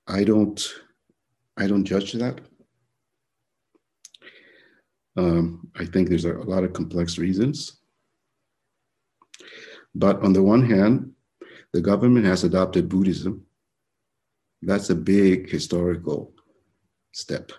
I 0.07 0.23
don't, 0.23 0.61
I 1.57 1.67
don't 1.67 1.83
judge 1.83 2.13
that. 2.13 2.39
Um, 5.17 5.69
I 5.75 5.85
think 5.85 6.09
there's 6.09 6.25
a, 6.25 6.35
a 6.37 6.43
lot 6.43 6.63
of 6.63 6.73
complex 6.73 7.17
reasons. 7.17 7.81
But 9.93 10.21
on 10.23 10.33
the 10.33 10.43
one 10.43 10.69
hand, 10.69 11.11
the 11.73 11.81
government 11.81 12.25
has 12.25 12.43
adopted 12.43 12.87
Buddhism. 12.87 13.45
That's 14.61 14.89
a 14.89 14.95
big 14.95 15.49
historical 15.49 16.33
step. 17.11 17.51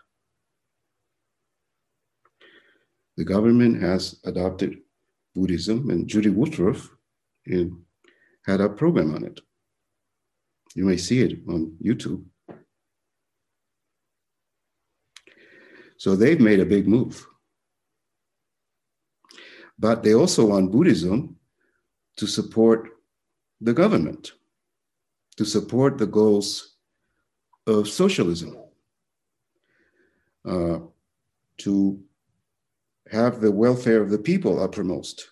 The 3.17 3.25
government 3.25 3.83
has 3.83 4.21
adopted 4.25 4.79
Buddhism, 5.35 5.91
and 5.91 6.07
Judy 6.07 6.31
Woodruff 6.31 6.89
had 8.47 8.61
a 8.61 8.69
program 8.69 9.15
on 9.15 9.25
it. 9.25 9.41
You 10.75 10.85
may 10.85 10.97
see 10.97 11.21
it 11.21 11.41
on 11.49 11.77
YouTube. 11.83 12.25
So 15.99 16.15
they've 16.15 16.41
made 16.41 16.61
a 16.61 16.65
big 16.65 16.87
move. 16.87 17.27
But 19.79 20.03
they 20.03 20.15
also 20.15 20.47
want 20.47 20.73
Buddhism 20.73 21.37
to 22.17 22.27
support 22.27 22.89
the 23.61 23.73
government, 23.73 24.33
to 25.37 25.45
support 25.45 25.99
the 25.99 26.07
goals 26.07 26.77
of 27.67 27.89
socialism, 27.89 28.57
uh, 30.45 30.79
to 31.59 32.01
have 33.11 33.41
the 33.41 33.51
welfare 33.51 34.01
of 34.01 34.11
the 34.11 34.19
people 34.19 34.63
uppermost. 34.63 35.29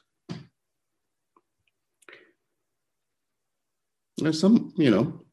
There's 4.18 4.40
some, 4.40 4.72
you 4.76 4.90
know, 4.90 5.24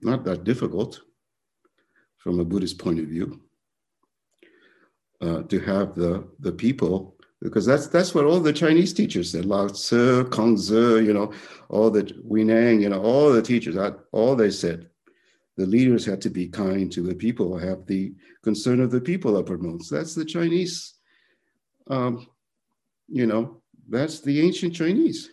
not 0.00 0.24
that 0.24 0.44
difficult 0.44 1.00
from 2.18 2.40
a 2.40 2.44
Buddhist 2.44 2.78
point 2.78 3.00
of 3.00 3.06
view 3.06 3.47
uh, 5.20 5.42
to 5.42 5.60
have 5.60 5.94
the, 5.94 6.28
the 6.40 6.52
people 6.52 7.18
because 7.40 7.64
that's 7.64 7.86
that's 7.86 8.14
what 8.14 8.24
all 8.24 8.40
the 8.40 8.52
Chinese 8.52 8.92
teachers 8.92 9.30
said. 9.30 9.44
Lao 9.44 9.68
Tzu, 9.68 10.24
Kongzi, 10.24 11.04
you 11.04 11.12
know, 11.12 11.32
all 11.68 11.90
the 11.90 12.02
Huineng, 12.02 12.80
you 12.80 12.88
know, 12.88 13.00
all 13.00 13.32
the 13.32 13.42
teachers, 13.42 13.76
all 14.12 14.34
they 14.34 14.50
said. 14.50 14.88
The 15.56 15.66
leaders 15.66 16.04
had 16.04 16.20
to 16.22 16.30
be 16.30 16.48
kind 16.48 16.90
to 16.92 17.02
the 17.02 17.14
people, 17.14 17.58
have 17.58 17.84
the 17.86 18.14
concern 18.44 18.80
of 18.80 18.92
the 18.92 19.00
people 19.00 19.36
uppermost. 19.36 19.90
That's 19.90 20.14
the 20.14 20.24
Chinese, 20.24 20.94
um, 21.88 22.28
you 23.08 23.26
know, 23.26 23.60
that's 23.88 24.20
the 24.20 24.40
ancient 24.40 24.74
Chinese. 24.74 25.30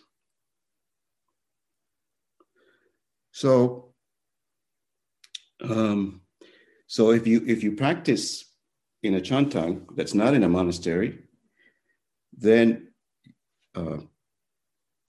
So, 3.30 3.94
um, 5.62 6.22
so 6.86 7.10
if 7.10 7.26
you 7.26 7.44
if 7.46 7.62
you 7.62 7.72
practice 7.72 8.45
in 9.06 9.14
a 9.14 9.20
chantang 9.20 9.86
that's 9.96 10.14
not 10.14 10.34
in 10.34 10.42
a 10.42 10.48
monastery, 10.48 11.18
then 12.36 12.88
uh, 13.74 13.98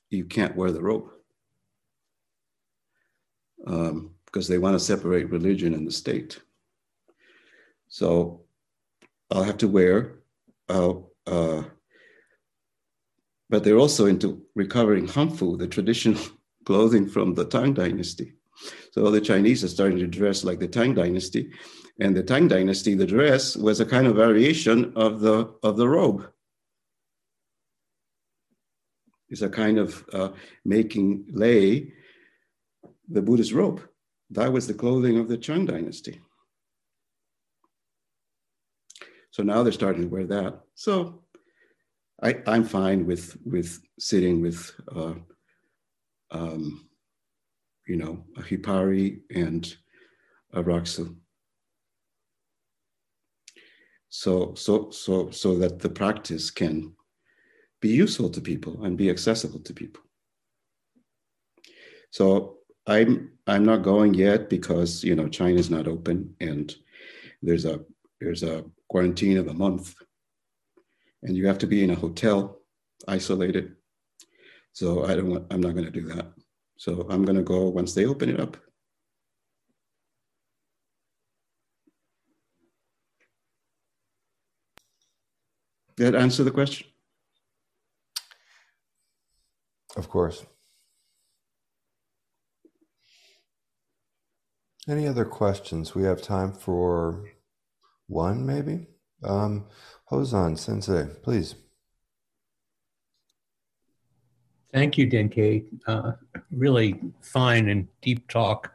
you 0.10 0.26
can't 0.26 0.56
wear 0.56 0.72
the 0.72 0.82
robe 0.82 1.10
um, 3.66 4.12
because 4.26 4.48
they 4.48 4.58
want 4.58 4.76
to 4.76 4.80
separate 4.80 5.30
religion 5.30 5.74
and 5.74 5.88
the 5.88 5.92
state. 5.92 6.40
So 7.90 8.42
I'll 9.32 9.44
have 9.44 9.58
to 9.58 9.68
wear, 9.68 10.20
uh, 10.70 10.94
uh, 11.26 11.64
but 13.50 13.64
they're 13.64 13.78
also 13.78 14.06
into 14.06 14.42
recovering 14.56 15.08
hanfu, 15.08 15.58
the 15.58 15.68
traditional 15.68 16.22
clothing 16.66 17.08
from 17.08 17.34
the 17.34 17.46
Tang 17.46 17.74
Dynasty. 17.74 18.34
So 18.92 19.10
the 19.12 19.22
Chinese 19.22 19.64
are 19.64 19.70
starting 19.70 20.00
to 20.00 20.08
dress 20.08 20.44
like 20.44 20.60
the 20.60 20.68
Tang 20.68 20.94
Dynasty, 20.94 21.52
and 22.00 22.16
the 22.16 22.24
Tang 22.24 22.48
Dynasty, 22.48 22.94
the 22.94 23.06
dress 23.06 23.56
was 23.56 23.80
a 23.80 23.86
kind 23.86 24.08
of 24.08 24.16
variation 24.16 24.94
of 24.96 25.20
the 25.20 25.54
of 25.64 25.78
the 25.78 25.88
robe. 25.88 26.30
It's 29.30 29.42
a 29.42 29.50
kind 29.50 29.78
of 29.78 30.06
uh, 30.14 30.30
making 30.64 31.26
lay 31.32 31.94
the 33.10 33.22
Buddhist 33.22 33.52
robe 33.52 33.82
that 34.32 34.52
was 34.52 34.68
the 34.68 34.74
clothing 34.74 35.18
of 35.18 35.28
the 35.28 35.38
Chang 35.38 35.66
dynasty. 35.66 36.20
So 39.32 39.44
now 39.44 39.64
they're 39.64 39.72
starting 39.72 40.04
to 40.04 40.08
wear 40.08 40.26
that. 40.26 40.62
So 40.76 41.24
I, 42.22 42.42
I'm 42.48 42.64
fine 42.64 43.06
with 43.06 43.38
with 43.46 43.80
sitting 44.00 44.42
with, 44.42 44.72
uh, 44.94 45.14
um, 46.32 46.90
you 47.88 47.96
know, 47.96 48.26
a 48.36 48.42
hippari 48.42 49.22
and 49.34 49.76
a 50.54 50.64
rakusu. 50.64 51.16
So 54.10 54.54
so 54.56 54.90
so 54.92 55.32
so 55.32 55.58
that 55.60 55.80
the 55.80 55.90
practice 55.90 56.50
can 56.50 56.94
be 57.82 57.90
useful 57.90 58.30
to 58.30 58.42
people 58.42 58.84
and 58.84 58.98
be 58.98 59.10
accessible 59.10 59.60
to 59.60 59.74
people. 59.74 60.04
So 62.12 62.58
I'm 62.88 63.32
I'm 63.46 63.66
not 63.66 63.84
going 63.84 64.14
yet 64.14 64.50
because 64.50 65.04
you 65.04 65.16
know 65.16 65.28
China's 65.28 65.70
not 65.70 65.88
open 65.88 66.36
and 66.40 66.74
there's 67.42 67.66
a 67.66 67.82
there's 68.20 68.44
a 68.44 68.64
quarantine 68.88 69.38
of 69.38 69.48
a 69.48 69.54
month 69.54 69.94
and 71.24 71.36
you 71.36 71.46
have 71.48 71.58
to 71.60 71.68
be 71.68 71.84
in 71.84 71.92
a 71.92 71.96
hotel 71.96 72.60
isolated. 73.08 73.76
So 74.72 75.06
I 75.06 75.16
don't 75.16 75.30
want 75.30 75.48
I'm 75.52 75.62
not 75.62 75.74
going 75.74 75.86
to 75.86 75.92
do 75.92 76.08
that. 76.14 76.28
So 76.78 77.06
I'm 77.10 77.26
going 77.26 77.38
to 77.38 77.44
go 77.44 77.68
once 77.68 77.94
they 77.94 78.06
open 78.06 78.30
it 78.30 78.40
up. 78.40 78.58
That 85.98 86.16
answer 86.16 86.44
the 86.44 86.52
question? 86.52 86.88
Of 89.96 90.10
course. 90.10 90.46
Any 94.88 95.08
other 95.08 95.26
questions? 95.26 95.96
We 95.96 96.04
have 96.04 96.22
time 96.22 96.54
for 96.54 97.26
one, 98.08 98.46
maybe. 98.46 98.88
Um, 99.24 99.66
Hozan 100.10 100.58
Sensei, 100.58 101.08
please. 101.24 101.56
Thank 104.74 104.98
you, 104.98 105.08
Denke. 105.08 105.66
Uh, 105.88 106.14
really 106.52 107.00
fine 107.22 107.70
and 107.70 107.88
deep 108.02 108.28
talk. 108.30 108.72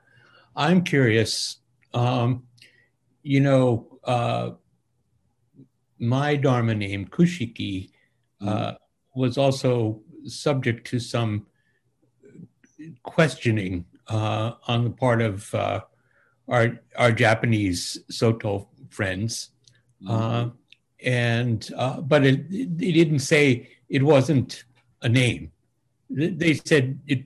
I'm 0.56 0.82
curious. 0.82 1.58
Um, 1.94 2.44
you 3.22 3.40
know, 3.40 3.98
uh, 4.04 4.50
my 6.02 6.34
Dharma 6.34 6.74
name, 6.74 7.06
Kushiki, 7.06 7.90
uh, 8.44 8.72
was 9.14 9.38
also 9.38 10.00
subject 10.24 10.86
to 10.88 10.98
some 10.98 11.46
questioning 13.04 13.84
uh, 14.08 14.52
on 14.66 14.82
the 14.84 14.90
part 14.90 15.22
of 15.22 15.54
uh, 15.54 15.80
our 16.48 16.80
our 16.96 17.12
Japanese 17.12 17.98
Soto 18.10 18.68
friends, 18.90 19.50
uh, 20.08 20.48
and 21.04 21.70
uh, 21.76 22.00
but 22.00 22.26
it, 22.26 22.46
it 22.50 22.76
didn't 22.76 23.20
say 23.20 23.70
it 23.88 24.02
wasn't 24.02 24.64
a 25.02 25.08
name. 25.08 25.52
They 26.10 26.54
said 26.54 26.98
it 27.06 27.22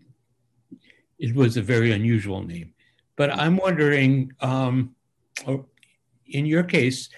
it 1.19 1.35
was 1.35 1.57
a 1.57 1.63
very 1.63 1.93
unusual 1.93 2.43
name. 2.43 2.75
But 3.17 3.33
I'm 3.33 3.57
wondering, 3.57 4.33
um, 4.41 4.95
in 6.27 6.45
your 6.45 6.63
case, 6.63 7.09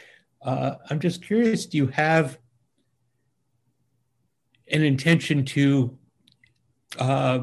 uh, 0.48 0.78
I'm 0.88 0.98
just 0.98 1.22
curious: 1.22 1.66
Do 1.66 1.76
you 1.76 1.88
have 1.88 2.38
an 4.68 4.82
intention 4.82 5.44
to 5.44 5.98
uh, 6.98 7.40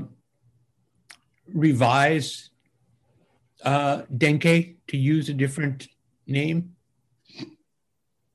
revise 1.54 2.50
uh, 3.64 4.04
Denke 4.12 4.78
to 4.88 4.98
use 4.98 5.30
a 5.30 5.36
different 5.36 5.88
name? 6.26 6.76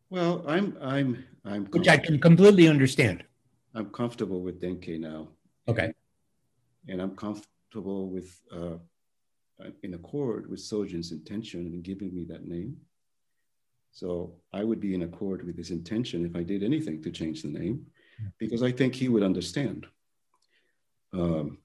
Well, 0.09 0.45
I'm 0.47 0.77
I'm 0.81 1.25
I'm 1.45 1.67
which 1.67 1.89
I 1.89 1.97
can 1.97 2.21
completely 2.21 2.69
understand. 2.69 3.25
I'm 3.75 3.91
comfortable 3.91 4.41
with 4.41 4.61
Denke 4.61 5.01
now. 5.01 5.31
Okay. 5.67 5.93
And 6.87 7.03
I'm 7.03 7.17
comfortable 7.17 8.09
with 8.09 8.41
uh, 8.53 8.79
in 9.83 9.95
accord 9.95 10.49
with 10.49 10.61
Sojun's 10.61 11.11
intention 11.11 11.67
in 11.67 11.83
giving 11.83 12.15
me 12.15 12.25
that 12.29 12.47
name. 12.47 12.77
So 13.93 14.35
I 14.53 14.65
would 14.65 14.81
be 14.81 14.95
in 14.95 15.03
accord 15.03 15.45
with 15.45 15.57
his 15.57 15.71
intention 15.71 16.25
if 16.25 16.37
I 16.37 16.43
did 16.43 16.63
anything 16.63 17.03
to 17.03 17.11
change 17.11 17.43
the 17.43 17.49
name 17.49 17.87
because 18.39 18.63
I 18.63 18.71
think 18.71 18.95
he 18.95 19.09
would 19.09 19.23
understand. 19.23 19.87
Um, 21.13 21.59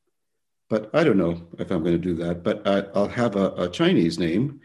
but 0.70 0.90
I 0.94 1.04
don't 1.04 1.18
know 1.18 1.48
if 1.60 1.72
I'm 1.72 1.84
going 1.84 1.94
to 1.94 1.98
do 1.98 2.16
that. 2.16 2.44
But 2.44 2.68
I, 2.68 2.82
will 2.98 3.08
have 3.08 3.36
a, 3.36 3.52
a, 3.52 3.70
Chinese 3.70 4.18
name 4.18 4.60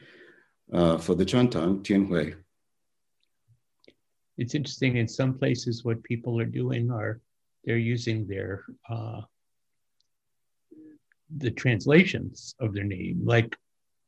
uh, 0.72 0.96
for 0.96 1.14
the 1.14 1.24
Chantang, 1.24 1.82
Tianhui. 1.82 2.34
It's 4.38 4.54
interesting. 4.54 4.96
In 4.96 5.06
some 5.06 5.36
places, 5.36 5.84
what 5.84 6.02
people 6.02 6.40
are 6.40 6.46
doing 6.46 6.90
are 6.90 7.20
they're 7.64 7.76
using 7.76 8.26
their 8.26 8.64
uh, 8.88 9.20
the 11.36 11.50
translations 11.50 12.54
of 12.58 12.72
their 12.72 12.84
name. 12.84 13.20
Like 13.22 13.54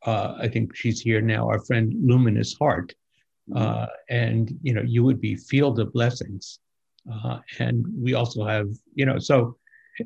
uh, 0.07 0.37
I 0.39 0.49
think 0.49 0.75
she's 0.75 1.01
here 1.01 1.21
now. 1.21 1.49
Our 1.49 1.61
friend 1.61 1.93
Luminous 2.01 2.55
Heart. 2.55 2.95
Uh, 3.55 3.87
and 4.09 4.59
you 4.63 4.73
know, 4.75 4.83
you 4.83 5.03
would 5.05 5.21
be 5.21 5.35
Field 5.37 5.79
of 5.81 5.93
Blessings 5.93 6.59
uh, 7.11 7.39
and 7.59 7.85
we 8.01 8.15
also 8.15 8.45
have, 8.45 8.69
you 8.95 9.07
know, 9.07 9.19
so 9.19 9.57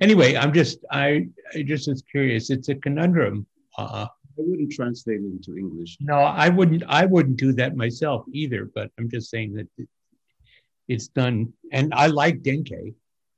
anyway, 0.01 0.37
I'm 0.37 0.53
just, 0.53 0.85
I, 0.91 1.29
I 1.55 1.63
just 1.63 1.89
was 1.89 2.03
curious. 2.03 2.51
It's 2.51 2.69
a 2.69 2.75
conundrum. 2.75 3.47
Uh, 3.77 4.07
I 4.09 4.43
wouldn't 4.43 4.73
translate 4.73 5.21
it 5.21 5.25
into 5.25 5.57
English. 5.57 5.99
No, 6.01 6.15
I 6.15 6.49
wouldn't. 6.49 6.83
I 6.89 7.07
wouldn't 7.07 7.39
do 7.39 7.53
that 7.55 7.75
myself 7.75 8.27
either. 8.33 8.71
But 8.75 8.91
I'm 8.99 9.09
just 9.09 9.31
saying 9.31 9.55
that 9.55 9.67
it, 9.79 9.89
it's 10.89 11.09
done, 11.09 11.55
and 11.73 11.95
I 11.95 12.09
like 12.09 12.43
denke. 12.43 12.95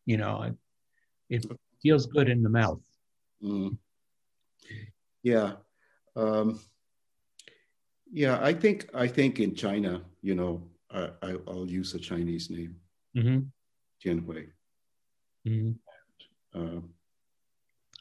You 0.06 0.16
know, 0.16 0.52
it 1.30 1.46
feels 1.80 2.06
good 2.06 2.28
in 2.28 2.42
the 2.42 2.48
mouth. 2.48 2.80
Mm. 3.40 3.76
Yeah, 5.22 5.52
um, 6.16 6.61
yeah. 8.12 8.38
I 8.42 8.52
think 8.52 8.88
I 8.94 9.06
think 9.06 9.40
in 9.40 9.54
China, 9.54 10.02
you 10.22 10.34
know, 10.34 10.62
I, 10.90 11.11
I, 11.22 11.36
will 11.46 11.68
use 11.68 11.94
a 11.94 11.98
Chinese 11.98 12.50
name 12.50 12.76
mm-hmm. 13.16 13.38
Tianhui. 14.02 14.48
Mm-hmm. 15.46 15.72
Uh, 16.54 16.80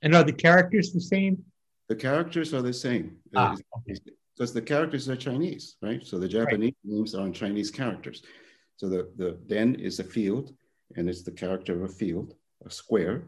and 0.01 0.16
are 0.16 0.24
the 0.24 0.34
characters 0.34 0.93
the 0.93 1.01
same? 1.01 1.43
The 1.89 1.95
characters 1.95 2.53
are 2.53 2.62
the 2.62 2.74
same. 2.74 3.18
Ah, 3.36 3.55
okay. 3.78 3.99
Because 4.36 4.53
the 4.53 4.62
characters 4.62 5.10
are 5.10 5.16
Chinese, 5.16 5.78
right? 5.82 6.05
So 6.05 6.20
the 6.20 6.28
Japanese 6.28 6.76
right. 6.84 6.93
names 6.93 7.16
are 7.16 7.26
in 7.26 7.34
Chinese 7.34 7.72
characters. 7.72 8.22
So 8.76 8.88
the, 8.88 9.10
the 9.18 9.32
den 9.47 9.76
is 9.76 9.99
a 9.99 10.03
field, 10.03 10.53
and 10.95 11.10
it's 11.10 11.24
the 11.24 11.32
character 11.32 11.74
of 11.74 11.89
a 11.89 11.93
field, 11.93 12.36
a 12.66 12.70
square. 12.70 13.24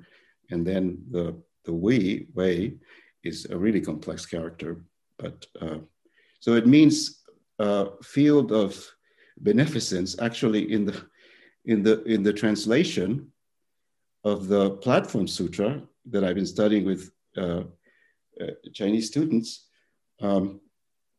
And 0.51 0.65
then 0.65 1.03
the 1.09 1.41
the 1.65 1.73
Wei, 1.73 2.27
Wei 2.33 2.75
is 3.23 3.45
a 3.49 3.57
really 3.57 3.81
complex 3.81 4.25
character. 4.25 4.81
But 5.17 5.45
uh, 5.59 5.79
so 6.39 6.53
it 6.53 6.67
means 6.67 7.23
uh, 7.59 7.85
field 8.03 8.51
of 8.51 8.87
beneficence 9.41 10.19
actually 10.19 10.71
in 10.71 10.85
the 10.85 11.05
in 11.65 11.83
the 11.83 12.03
in 12.03 12.23
the 12.23 12.33
translation 12.33 13.31
of 14.23 14.47
the 14.47 14.71
platform 14.71 15.27
sutra 15.27 15.81
that 16.09 16.23
I've 16.23 16.35
been 16.35 16.45
studying 16.45 16.85
with 16.85 17.11
uh, 17.37 17.63
uh, 18.41 18.51
Chinese 18.73 19.07
students, 19.07 19.67
um, 20.21 20.61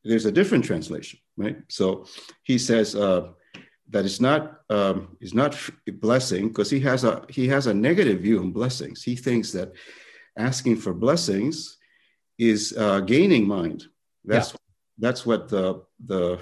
there's 0.05 0.27
a 0.27 0.33
different 0.33 0.65
translation, 0.65 1.19
right? 1.37 1.59
So 1.69 2.07
he 2.43 2.59
says 2.59 2.95
uh, 2.95 3.29
that 3.91 4.05
it's 4.05 4.21
not 4.21 4.61
um, 4.71 5.17
it's 5.21 5.35
not 5.35 5.57
blessing 5.87 6.49
because 6.49 6.71
he 6.71 6.81
has 6.81 7.05
a 7.05 7.25
he 7.29 7.49
has 7.49 7.67
a 7.67 7.75
negative 7.75 8.21
view 8.21 8.41
on 8.41 8.53
blessings. 8.53 9.03
He 9.03 9.17
thinks 9.17 9.53
that 9.53 9.73
asking 10.39 10.77
for 10.77 10.95
blessings 10.95 11.77
is 12.39 12.75
uh, 12.77 13.01
gaining 13.01 13.47
mind. 13.47 13.85
That's 14.25 14.51
yeah. 14.51 14.57
That's 15.01 15.27
what 15.27 15.49
the 15.49 15.83
the 16.07 16.39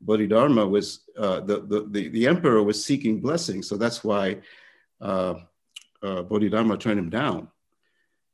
Bodhidharma 0.00 0.66
was 0.66 1.04
uh, 1.16 1.40
the, 1.40 1.60
the, 1.90 2.08
the 2.08 2.26
emperor 2.26 2.62
was 2.62 2.84
seeking 2.84 3.20
blessings, 3.20 3.68
so 3.68 3.76
that's 3.76 4.04
why 4.04 4.38
uh, 5.00 5.34
uh, 6.02 6.22
Bodhidharma 6.22 6.76
turned 6.76 6.98
him 6.98 7.10
down. 7.10 7.48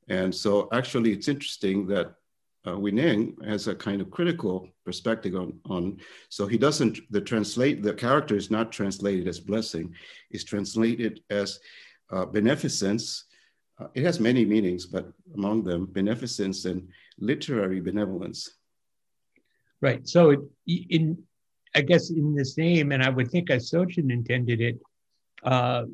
And 0.08 0.34
so, 0.34 0.68
actually, 0.72 1.12
it's 1.12 1.28
interesting 1.28 1.86
that 1.86 2.14
uh, 2.66 2.72
Huineng 2.72 3.42
has 3.46 3.68
a 3.68 3.74
kind 3.74 4.00
of 4.00 4.10
critical 4.10 4.68
perspective 4.84 5.34
on, 5.34 5.58
on. 5.66 5.98
So 6.28 6.46
he 6.46 6.58
doesn't 6.58 6.98
the 7.10 7.20
translate 7.20 7.82
the 7.82 7.94
character 7.94 8.36
is 8.36 8.50
not 8.50 8.72
translated 8.72 9.28
as 9.28 9.40
blessing, 9.40 9.94
is 10.30 10.44
translated 10.44 11.22
as 11.30 11.60
uh, 12.10 12.26
beneficence. 12.26 13.24
Uh, 13.78 13.86
it 13.94 14.02
has 14.02 14.20
many 14.20 14.44
meanings, 14.44 14.84
but 14.84 15.10
among 15.34 15.64
them, 15.64 15.86
beneficence 15.86 16.64
and 16.66 16.88
literary 17.18 17.80
benevolence. 17.80 18.50
Right. 19.80 20.06
So 20.06 20.30
it, 20.30 20.40
in 20.66 21.22
I 21.74 21.82
guess 21.82 22.10
in 22.10 22.34
the 22.34 22.44
same, 22.44 22.92
and 22.92 23.02
I 23.02 23.08
would 23.08 23.30
think 23.30 23.50
as 23.50 23.70
Sojun 23.70 24.10
intended 24.10 24.60
it, 24.60 24.80
uh, 25.44 25.84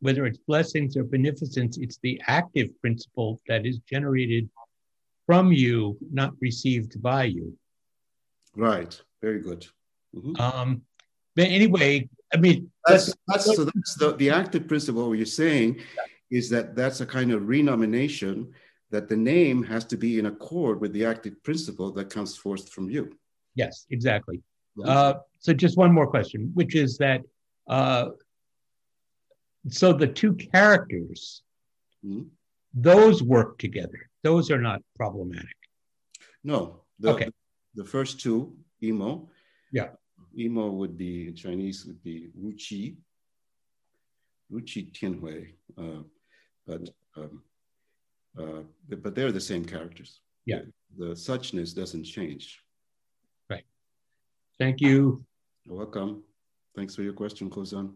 whether 0.00 0.24
it's 0.26 0.38
blessings 0.38 0.96
or 0.96 1.04
beneficence, 1.04 1.76
it's 1.76 1.98
the 2.02 2.20
active 2.26 2.70
principle 2.80 3.40
that 3.46 3.66
is 3.66 3.78
generated 3.80 4.48
from 5.26 5.52
you, 5.52 5.98
not 6.10 6.32
received 6.40 7.00
by 7.02 7.24
you. 7.24 7.56
Right. 8.56 9.00
Very 9.20 9.40
good. 9.40 9.66
Mhm. 10.16 10.40
Um, 10.40 10.82
but 11.36 11.48
anyway, 11.48 12.08
I 12.32 12.38
mean, 12.38 12.70
That's, 12.86 13.14
that's, 13.26 13.44
so 13.44 13.64
that's 13.64 13.94
the, 13.96 14.16
the 14.16 14.30
active 14.30 14.66
principle. 14.66 15.08
What 15.08 15.18
you're 15.18 15.26
saying 15.26 15.80
is 16.30 16.48
that 16.50 16.74
that's 16.74 17.00
a 17.00 17.06
kind 17.06 17.32
of 17.32 17.46
renomination 17.46 18.52
that 18.90 19.08
the 19.08 19.16
name 19.16 19.62
has 19.64 19.84
to 19.86 19.96
be 19.96 20.18
in 20.18 20.26
accord 20.26 20.80
with 20.80 20.92
the 20.92 21.04
active 21.04 21.42
principle 21.42 21.92
that 21.92 22.08
comes 22.10 22.36
forth 22.36 22.70
from 22.70 22.88
you. 22.88 23.16
Yes, 23.62 23.86
exactly. 23.90 24.38
Uh, 24.84 25.14
so 25.40 25.52
just 25.52 25.76
one 25.76 25.92
more 25.98 26.06
question, 26.06 26.40
which 26.54 26.74
is 26.84 26.90
that 26.98 27.20
uh, 27.76 28.06
so 29.80 29.86
the 29.92 30.06
two 30.20 30.32
characters, 30.34 31.42
Mhm. 32.04 32.28
those 32.90 33.18
work 33.36 33.50
together. 33.66 34.00
Those 34.28 34.46
are 34.54 34.62
not 34.70 34.80
problematic. 35.00 35.56
no, 36.44 36.60
the, 37.00 37.08
Okay. 37.14 37.30
the 37.74 37.84
first 37.94 38.12
two, 38.24 38.38
emo. 38.88 39.10
Yeah. 39.78 39.90
Emo 40.44 40.64
would 40.78 40.94
be 40.96 41.12
in 41.28 41.34
Chinese 41.44 41.78
would 41.86 42.00
be 42.10 42.16
Wuqi, 42.42 42.96
Wuqi 44.52 44.80
Tianhui. 44.96 45.42
Uh, 45.82 46.02
but 46.68 46.82
um, 47.16 47.42
uh, 48.40 48.62
but 48.88 48.98
but 49.02 49.12
they're 49.16 49.32
the 49.40 49.48
same 49.52 49.64
characters. 49.74 50.10
Yeah. 50.52 50.62
The, 50.98 51.06
the 51.08 51.14
suchness 51.28 51.70
doesn't 51.80 52.04
change. 52.16 52.44
Thank 54.58 54.80
you. 54.80 55.24
You're 55.64 55.76
welcome. 55.76 56.24
Thanks 56.74 56.94
for 56.94 57.02
your 57.02 57.12
question, 57.12 57.50
Hozan. 57.50 57.92